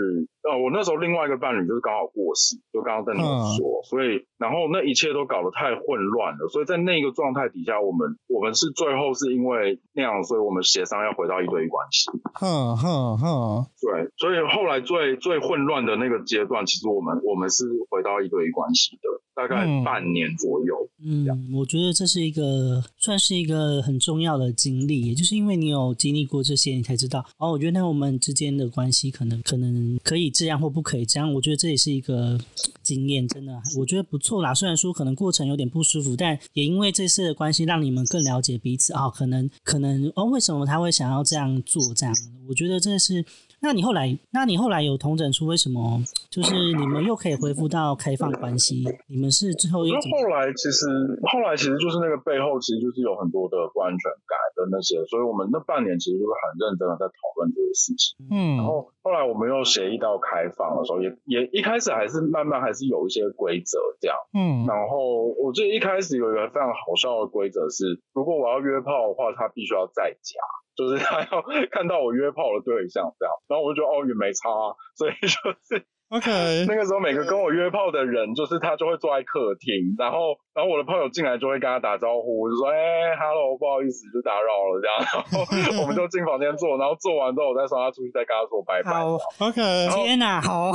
[0.45, 12.11] 呃，我那时候另外一个伴侣就是刚好过世，就刚刚跟你们说，嗯、所以然后那一切都搞得太混乱了，所以在那个状态底下，我们我们是最后是因为那样，所以我们协商要回到一对一关系。
[12.35, 19.09] 哼哼哼，对，所以后来最最混乱的那个阶段，其实我们我们是回到一对一关系的。
[19.39, 20.75] 大概半年左右。
[21.01, 27.53] 嗯，嗯，我觉得这是一个算是一个很重要的经历，也就是因为你有经历过这些，你才知道哦。
[27.53, 31.33] 我觉得那我们之间的关系可能可能可以这样或不可以这样。
[31.33, 32.37] 我觉得这也是一个
[32.83, 34.53] 经验，真的我觉得不错啦。
[34.53, 39.13] 虽然说可能过程有点不舒服，但也因为这次的关系，让你们更了解彼此啊、哦。
[39.15, 41.83] 可能可能哦，为什么他会想要这样做？
[41.95, 42.15] 这样，
[42.49, 43.25] 我觉得这是。
[43.61, 45.99] 那你后来，那你后来有同诊出为什么，
[46.31, 48.87] 就是你们又可以恢复到开放关系？
[49.11, 49.91] 你们是最后一？
[49.91, 50.87] 那后来其实，
[51.27, 58.15] 后来其实就是那个背后，其实就是有很多的不安全感的那些，所以我们那半年其实就是很认真的在讨论这些事情。
[58.31, 64.15] 嗯，然后后来我们又协议到开放的时候，也也一开始还是慢慢还是有一些规则这样。
[64.39, 70.39] 嗯，然后我记得一开始有一个非常好笑的规则是，如果我要约炮的话，他必须要在家。
[70.79, 71.43] 就是他要
[71.75, 75.29] 看到我约炮的对象这样，然后我就觉得哦也没差啊，所以就
[75.67, 76.31] 是 OK，
[76.67, 84.97] 那个时候每个跟我约炮的人，就是他就会坐在客厅，然后然后我的朋友进来就会跟他打招呼，我就说哎，Hello，不好意思，就打扰了这样，
[85.69, 88.91] 然后我们就进房间坐，然后做完之后我再送他出去，再跟他说拜拜。
[88.91, 89.61] 好，OK，
[90.07, 90.73] 天哪，好，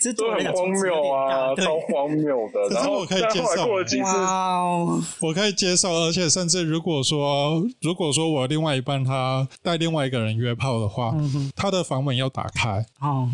[0.00, 2.68] 这都很荒谬啊，超荒谬的。
[2.74, 3.64] 然后我可以接受，
[4.04, 4.84] 哇，
[5.22, 11.14] 我可以接受，而且甚至如果说如果说我另外一半他带另外一个人约炮的话，
[11.56, 12.84] 他的房门要打开，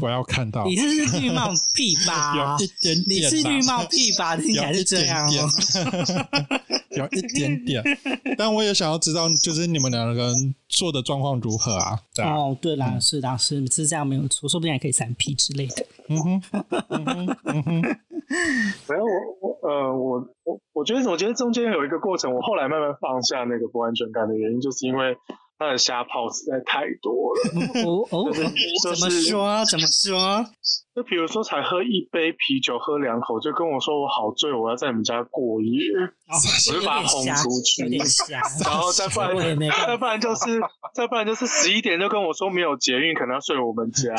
[0.00, 0.67] 我要看到。
[0.68, 2.34] 你是绿帽 屁吧？
[2.36, 4.36] 有一点点，你是绿帽屁吧？
[4.36, 5.28] 听起来是这样，
[6.96, 7.82] 有一点点。
[8.36, 11.98] 但我也想要知道，就是你们两个人做的状况如何啊？
[12.24, 15.86] 哦，对啦，是的，是是这样，没有错，说不定还可以三 P 之类的。
[16.08, 16.42] 嗯哼，
[16.90, 17.82] 嗯哼，嗯哼。
[18.88, 19.08] 没有我
[19.40, 25.16] 我呃我我我觉得我觉得中间有一个过程，我后来慢慢放下那个不安全感的原因，就是因为。
[25.58, 27.40] 他的虾炮实在太多了，
[27.84, 29.64] 哦哦，怎么说？
[29.66, 30.46] 怎么说？
[30.98, 35.78] 就比如说，才喝一杯啤酒，喝两口就跟我说我好醉，我要在你们家过夜，
[36.26, 37.86] 哦、我就把他轰出去，
[38.64, 39.30] 然后再不然，
[39.86, 40.58] 再不然就是，
[40.92, 44.10] 再不然就是十一点就跟我说没有捷运，可能要睡我们家。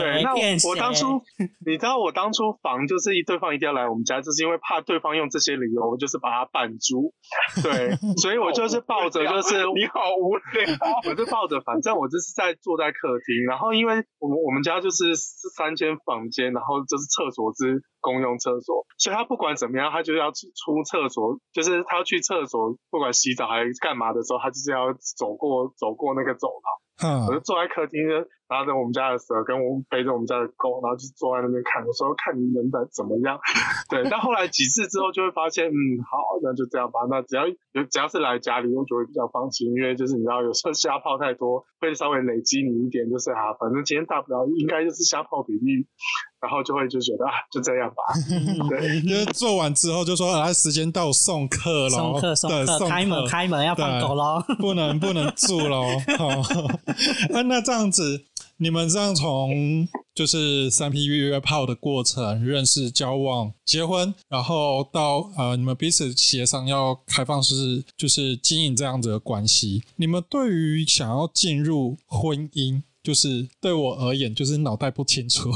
[0.00, 1.20] 对，那我我当初，
[1.66, 7.12] 你知道我当初防就是对方一定要来我们家，就是因为怕对方用这些理由，我就是把他绊住。
[7.62, 10.72] 对， 所以我就是抱着，就是你好无聊，
[11.10, 15.14] 我就抱着，反正我就是在坐在客厅，然后因为我们我们家就是
[15.54, 15.76] 三。
[15.82, 26.66] 间房间，然后就是厕所是公用厕所，所以他不管怎么样，他就要出厕所，就是他要去厕所，不管洗澡还是干嘛的时候，他就是要走过走过那个走廊。
[27.02, 27.98] 嗯，我就坐在客厅，
[28.52, 31.80] 拿着我们家的蛇，跟我背着我们家的狗，然后就坐在那边看。
[31.80, 33.40] 我说看你人的怎么样，
[33.88, 34.04] 对。
[34.10, 37.08] 但后来几次之后，就会发现，嗯，好，那就这样吧。
[37.08, 45.88] 那只要有只要是来家里，我就会比较放心，因为就是你知道，有时候虾泡太多，会稍微累积你一点，就是啊，反正今天大不了应该就是虾泡比例。
[46.42, 48.02] 然后就会就觉得啊，就这样吧。
[48.68, 55.86] 对，因为做完之后就说啊，时间到送客了，送客送客，开门开门要放狗喽，不能不能住喽。
[57.32, 58.24] 啊，那这样子，
[58.62, 69.82] 你们这样从就是三 P 约炮的过程，认识、交往、结婚，然后到呃，你们彼此协商要开放式，就是经营这样子的关系。
[69.96, 72.84] 你们对于想要进入婚姻？
[73.02, 75.50] 就是对我而言，就是脑袋不清楚，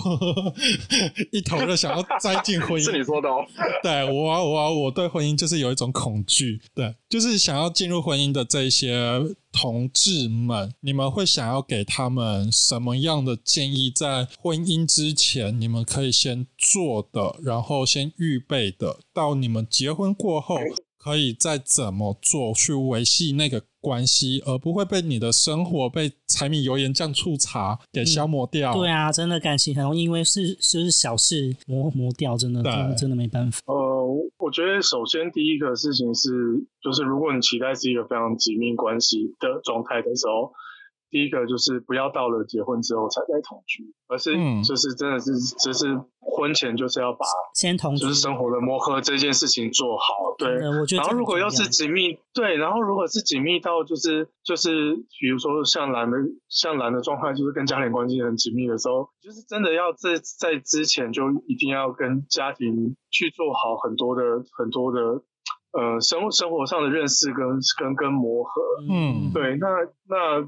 [1.31, 2.85] 一头热想要栽进婚姻。
[2.91, 3.45] 是你说的哦。
[3.83, 6.61] 对，我我我对婚姻就是有一种恐惧。
[6.75, 9.23] 对，就是想要进入婚姻的这一些
[9.53, 13.93] 同志们，你们会想要给他们什么样的建议？
[13.95, 20.57] 在婚姻之前，你们可以先做的，然后先预备的，到你们结婚过后。
[20.99, 28.73] 可以再怎么做去维系那个关系，而不会被你的生活被柴米油盐酱醋茶给消磨掉。
[28.73, 33.61] 嗯、对啊，真的感情很容易因为是就是小事磨磨掉，真的真的真的没办法。
[33.67, 33.75] 呃，
[34.39, 40.53] 我觉得首先第一个事情是，就是如果你期待是一个非常紧密关系的状态的时候。
[41.17, 45.33] 第一个就是不要到了结婚之后才在同居，而是就是真的是
[45.65, 50.35] 就是婚前就是要把先同居，就是生活的磨合这件事情做好。
[50.37, 50.51] 对，
[50.95, 56.19] 然后如果要是紧密，对，然后如果是紧密到就是就是比如说像蓝的
[56.51, 64.23] 像蓝的状态，就是跟家庭关系很紧密的时候，就是真的要在在之前就一定要跟家庭去做好很多的
[64.59, 65.23] 很多的。
[65.73, 67.45] 呃，生生活上的认识跟
[67.79, 69.67] 跟跟磨合，嗯，对，那
[70.09, 70.41] 那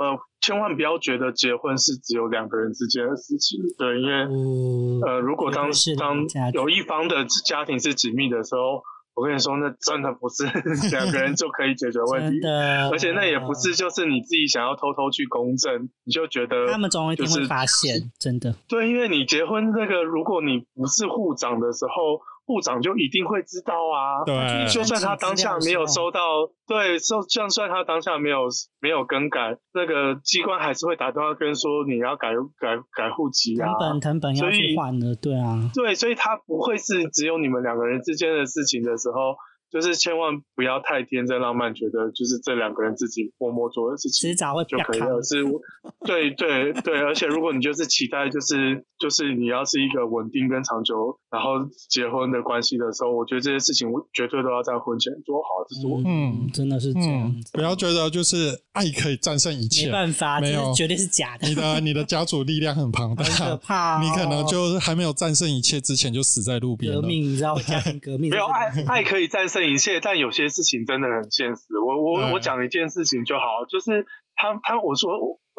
[0.00, 8.80] 呃，千万不要觉得结婚是只有两个人之间的事情，对，因为、嗯、呃，如果当当有一方的家庭是紧密的时候，
[9.12, 10.44] 我跟你说，那真的不是
[10.90, 12.88] 两个人就可以解决问题，的。
[12.88, 22.22] 而且那也不是就是你自己想要偷偷去公证，你就觉得他们总有一天会发现，真的，对，因为你结婚这个，如果你不是户长的时候。
[22.50, 28.48] 部长就一定会知道啊，对，就算他当下没有收到，对，就就算他当下没有
[28.80, 39.36] 没有更改，那个机关还是会打电话跟说你要改改改户籍啊，藤本藤本要去换的，对啊，对，所以他不会是只有你们两个人之间的事情的时候。
[39.70, 45.22] 就是千万不要太天真浪漫，觉得就是这两个人自己默默做的事情，迟早会就可以了。
[45.22, 45.44] 是，
[46.04, 55.48] 对对对，而且如果你就是期待，就是就是你要是一个稳定跟长久，然后结婚的关系的时候，我觉得这些事情我绝对都要在婚前做好。
[55.68, 57.42] 这是我嗯，真的是这样，嗯。
[57.52, 61.46] 不要觉得就是爱可以战胜一切，没办法，没有，绝对是假的。
[61.48, 64.02] 你的你的家族力量很庞大，很可怕，哦。
[64.02, 67.00] 你可能就还没有战胜一切之前就死在路边了。
[67.00, 68.30] 革命，你知道家庭革命。
[68.30, 71.78] 没有爱，爱可以战胜一切，但有些事情真的很现实。
[71.78, 74.06] 我我我讲一件事情就好，就是
[74.36, 75.10] 他他我说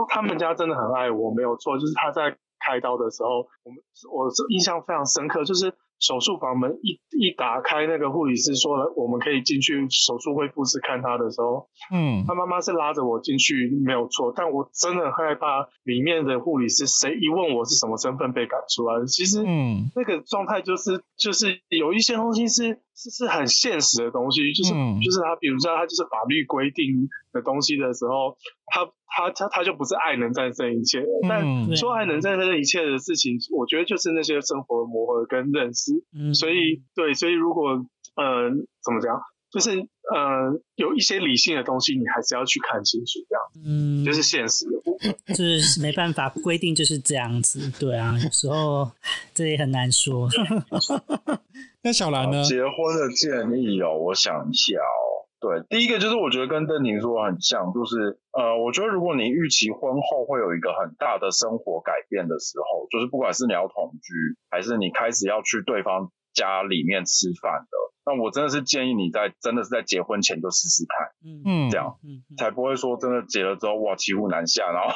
[0.09, 3.79] 他们家真的很爱我，没有错，就是他在开刀的时候，我们
[4.11, 5.73] 我印象非常深刻，就是。
[6.01, 19.05] 手术房门一一打开，那个护理师说了，我们可以进去手术恢复室看他的时候，嗯，他妈妈是拉着我进去，没有错，但我真的害怕里面的护理师谁一问我是什么身份被赶出来。
[19.05, 28.37] 其实，嗯，那个状态就是就是有一些东西是是是很现实的东西，就是、嗯、就是他，比如说他就是法律规定的东西的时候，
[28.67, 28.85] 他。
[29.13, 35.91] 他他他就不是爱能战胜一切，但说爱能战胜一切的事情，我觉得就是那些生活的磨合跟认识。
[36.15, 37.71] 嗯，所以对，所以如果
[38.15, 38.49] 呃
[38.81, 39.19] 怎么讲，
[39.51, 39.75] 就是
[40.13, 48.91] 呃有一些理性的东西，你还是要去看清楚，这样，嗯，就是现实的部分， 就是没办法规定就是这样子，对啊，有时候
[49.33, 50.29] 这也很难说。
[51.83, 52.43] 那小兰呢？
[52.43, 55.25] 结婚的建议哦，我想一下哦。
[55.41, 64.13] 对，第一个就是我觉得跟邓婷说的很像，就是呃，我觉得如果你预期婚后会有一个很大的生活改变的时候，就是不管是你要同居，
[64.51, 71.11] 还是你开始要去对方家里面吃饭的，那我真的是建议你在真的是在结婚前就试试看，
[71.45, 74.93] 嗯，这样，嗯，才不会说真的结了之后哇骑虎难下，然后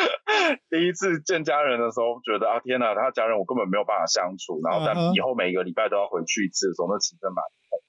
[0.70, 7.42] 第一次见家人的时候觉得啊天哪，他家人我根本没有办法相处，然后但以后每一个礼拜都要回去一次的时候，那气氛蛮。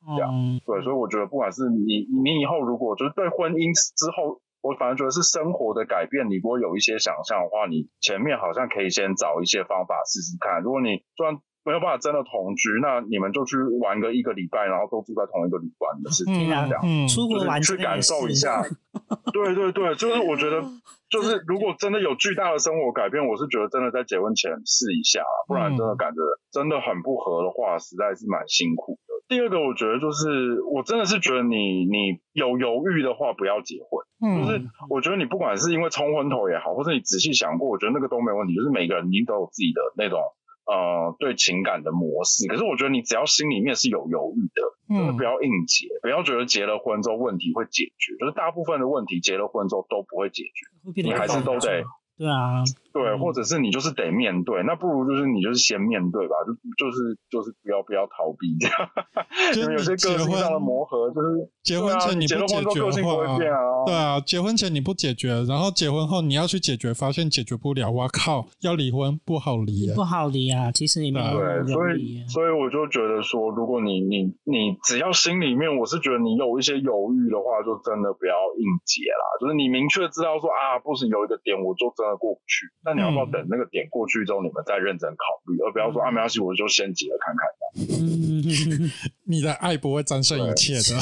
[0.05, 0.31] 这样，
[0.65, 10.61] 对，所以我觉得不管是你，你以后如果就是对婚姻之后，我反而觉得是生活的改变，你如果有一些想象的话，你前面好像可以先找一些方法试试看。
[10.61, 18.64] 如果你虽然没有办法真的同居，那你们就去玩个一个礼拜，然后都住在同一个旅馆的事情，这样，嗯，出国玩去感受一下。
[19.34, 20.61] 对对对，就是我觉得，
[21.09, 26.20] 就是如果真的有巨大的生活改变，我是觉得真的在结婚前试一下，不然真的感觉
[26.51, 29.14] 真的很不合的话，实在是蛮辛苦的。
[29.28, 34.03] 第二个，我觉得就是，我真的是觉得你你有犹豫的话，不要结婚。
[34.22, 38.53] 嗯，就是我觉得你不管是因为冲昏头也好，或者你仔细想过，我觉得那个都没问题。
[38.53, 40.20] 就是每个人一定都有自己的那种
[40.66, 42.47] 呃对情感的模式。
[42.47, 48.16] 可是我觉得你只要心里面是有犹豫的，真的不要硬结，不要觉得结了婚之后问题会解决。
[48.20, 51.84] 就是大部分的问题结了婚之后都不会解决，你还是都得。
[52.16, 52.61] 对啊，
[52.93, 58.78] 对，或者是你就是得面对，那不如就是你就是先面对吧，就就是就是不要不要逃避这样。
[59.57, 63.38] 因为有些个性上的磨合，就是结婚前你不解决的话，
[63.86, 70.72] 对啊，结婚前你不解决，然后结婚后你要去解决，发现解决不了，哇靠，要离婚不好离，不好离啊。
[70.72, 79.26] 其实你们对，所以所以我就觉得说，如果你你你只要心里面，我是觉得你有一些犹豫的话，就真的不要硬结啦。
[79.41, 81.91] 就是你明确知道说啊，不行，有一个点我就。
[82.03, 87.43] 真的过不去，那你要不要等那个点过去之后，你们再认真考虑，嗯、而不要说啊，没关系，我就先结了看看。
[87.74, 88.43] 嗯，
[89.26, 90.99] 你的爱不会战胜一切 的，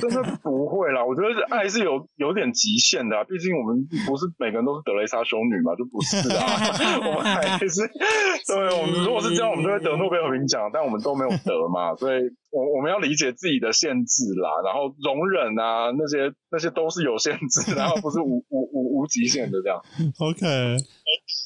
[0.00, 1.04] 真的不会啦。
[1.04, 7.00] 我觉得爱是有有点极限的，啊，毕竟我们不是每个人都是德蕾莎修女嘛，就不是啊。
[7.06, 7.88] 我们还是
[8.46, 12.20] 对，我们如果是这样，我们就会得诺贝尔和平奖，但我们都没有得嘛，所以。
[12.52, 19.82] 我我们要理解自己的限制啦，然后容忍啊，那些那些都是有限制，然后不是无无无无极限的这样。
[20.18, 20.76] OK，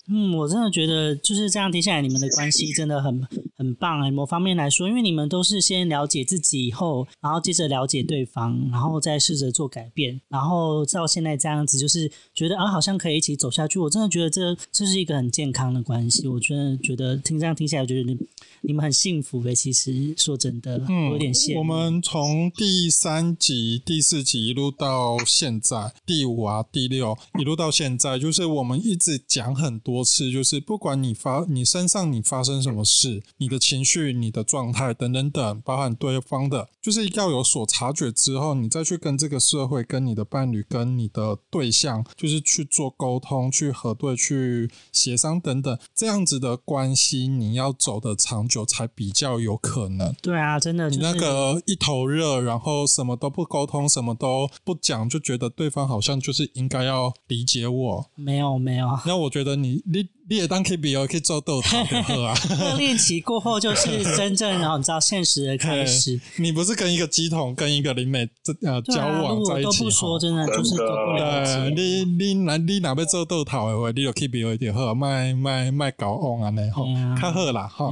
[0.09, 4.11] 嗯，我真的觉得就是这样听下来，你们的关系真的很很棒哎。
[4.11, 13.81] 某方面来说，因为你们都是先了解自己以后，然后接着了解对方，然后再试着做改变，然后到现在这样子，就是觉得啊，好像可以一起走下去。
[13.81, 16.29] 我真的觉得这这是一个很健康的关系。
[16.29, 18.17] 我真的觉得听这样听下来，我觉得你
[18.61, 19.53] 你们很幸福呗。
[19.53, 20.81] 其实说真的。
[20.89, 21.19] 嗯，
[21.57, 50.15] 我们从第三集、第四集一路到现在，第五啊、第六一路到现在，就是我们一直讲很多次，就是不管你发你身上你发生什么事，你的情绪、你的状态等等等，包含对方的，就是要有所察觉之后，你再去跟这个社会、跟你的伴侣、跟你的对象，就是去做沟通、去核对、去协商等等，这样子的关系，你要走的长久才比较有可能。
[50.21, 50.91] 对啊，真的。
[50.91, 58.07] 你那个一头热，然后什么都不沟通，什么都不讲，就觉得对方好像就是应该要理解我。
[58.15, 58.89] 没有，没有。
[59.05, 60.16] 那我觉得你你。
[60.29, 62.35] 你也当 K B O 可以做豆桃的喝啊！
[62.59, 66.21] 热恋期过后就是真正，然后你知道现实的开始。
[66.39, 69.79] 你不是跟一个鸡桶跟一个灵媒这呃交往在一起？
[69.79, 71.73] 都不说真的，就是都不了解。
[71.77, 76.85] 你你哪你哪边做豆桃的话，你就 K B O 一点喝，卖卖卖搞 on 啊那吼，
[77.17, 77.89] 他喝啦哈。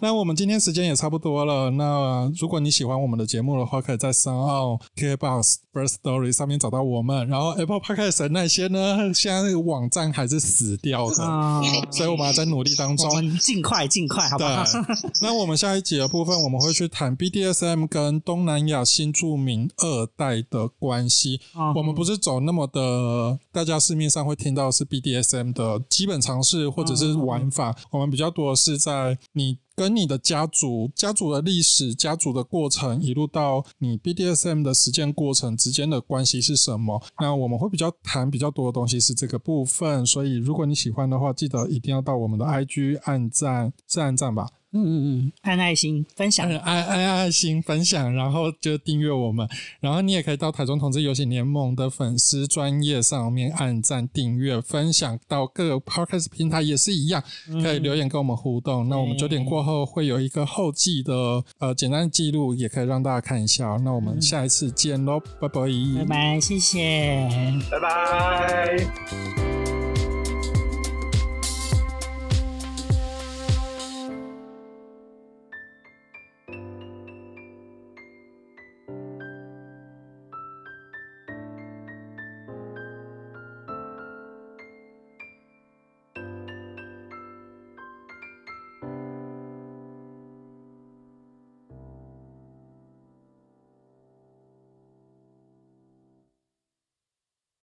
[0.00, 1.70] 那我们今天时间也差不多了。
[1.72, 7.28] 那如果你喜欢我们的节目的话，可以在 SoundOn KKBOX Firstory 上面找到我们。
[7.28, 11.65] 然后 Apple Podcast 那些呢，现在那个网站还是死掉的。
[11.90, 14.64] 所以我们还在努力当中，尽快尽快，好不好？
[15.22, 21.40] 那我们下一集的部分，我们会去谈 BDSM 跟东南亚新住民二代的关系。
[21.74, 29.58] 我们不是走那么的，大家市面上会听到是 BDSM 的基本常识或者是玩法，我们比较多的是在你。
[29.76, 37.00] 跟你的家族、家族的历史、家族的过程，一路到你 BDSM 的实践过程之间的关系是什么？
[37.20, 44.48] 那我们会比较谈比较多的东西是这个部分，所以如果你喜欢的话，记得一定要到我们的 IG 按赞，是按赞吧。
[44.72, 49.48] 嗯嗯嗯，按爱心分享，按按按爱心分享，然后就订阅我们，
[49.80, 57.22] 然后你也可以到台中同志游行联盟的粉丝专页上面按赞、订阅、分享到各个 Podcast 平台也是一样，
[57.62, 58.86] 可以留言跟我们互动。
[58.86, 63.78] 嗯、那我们九点过后会有一个后记的呃简单的记录，也可以让大家看一下。
[63.84, 65.62] 那我们下一次见喽，拜拜，
[65.98, 67.28] 拜拜，谢谢，
[67.70, 69.45] 拜拜。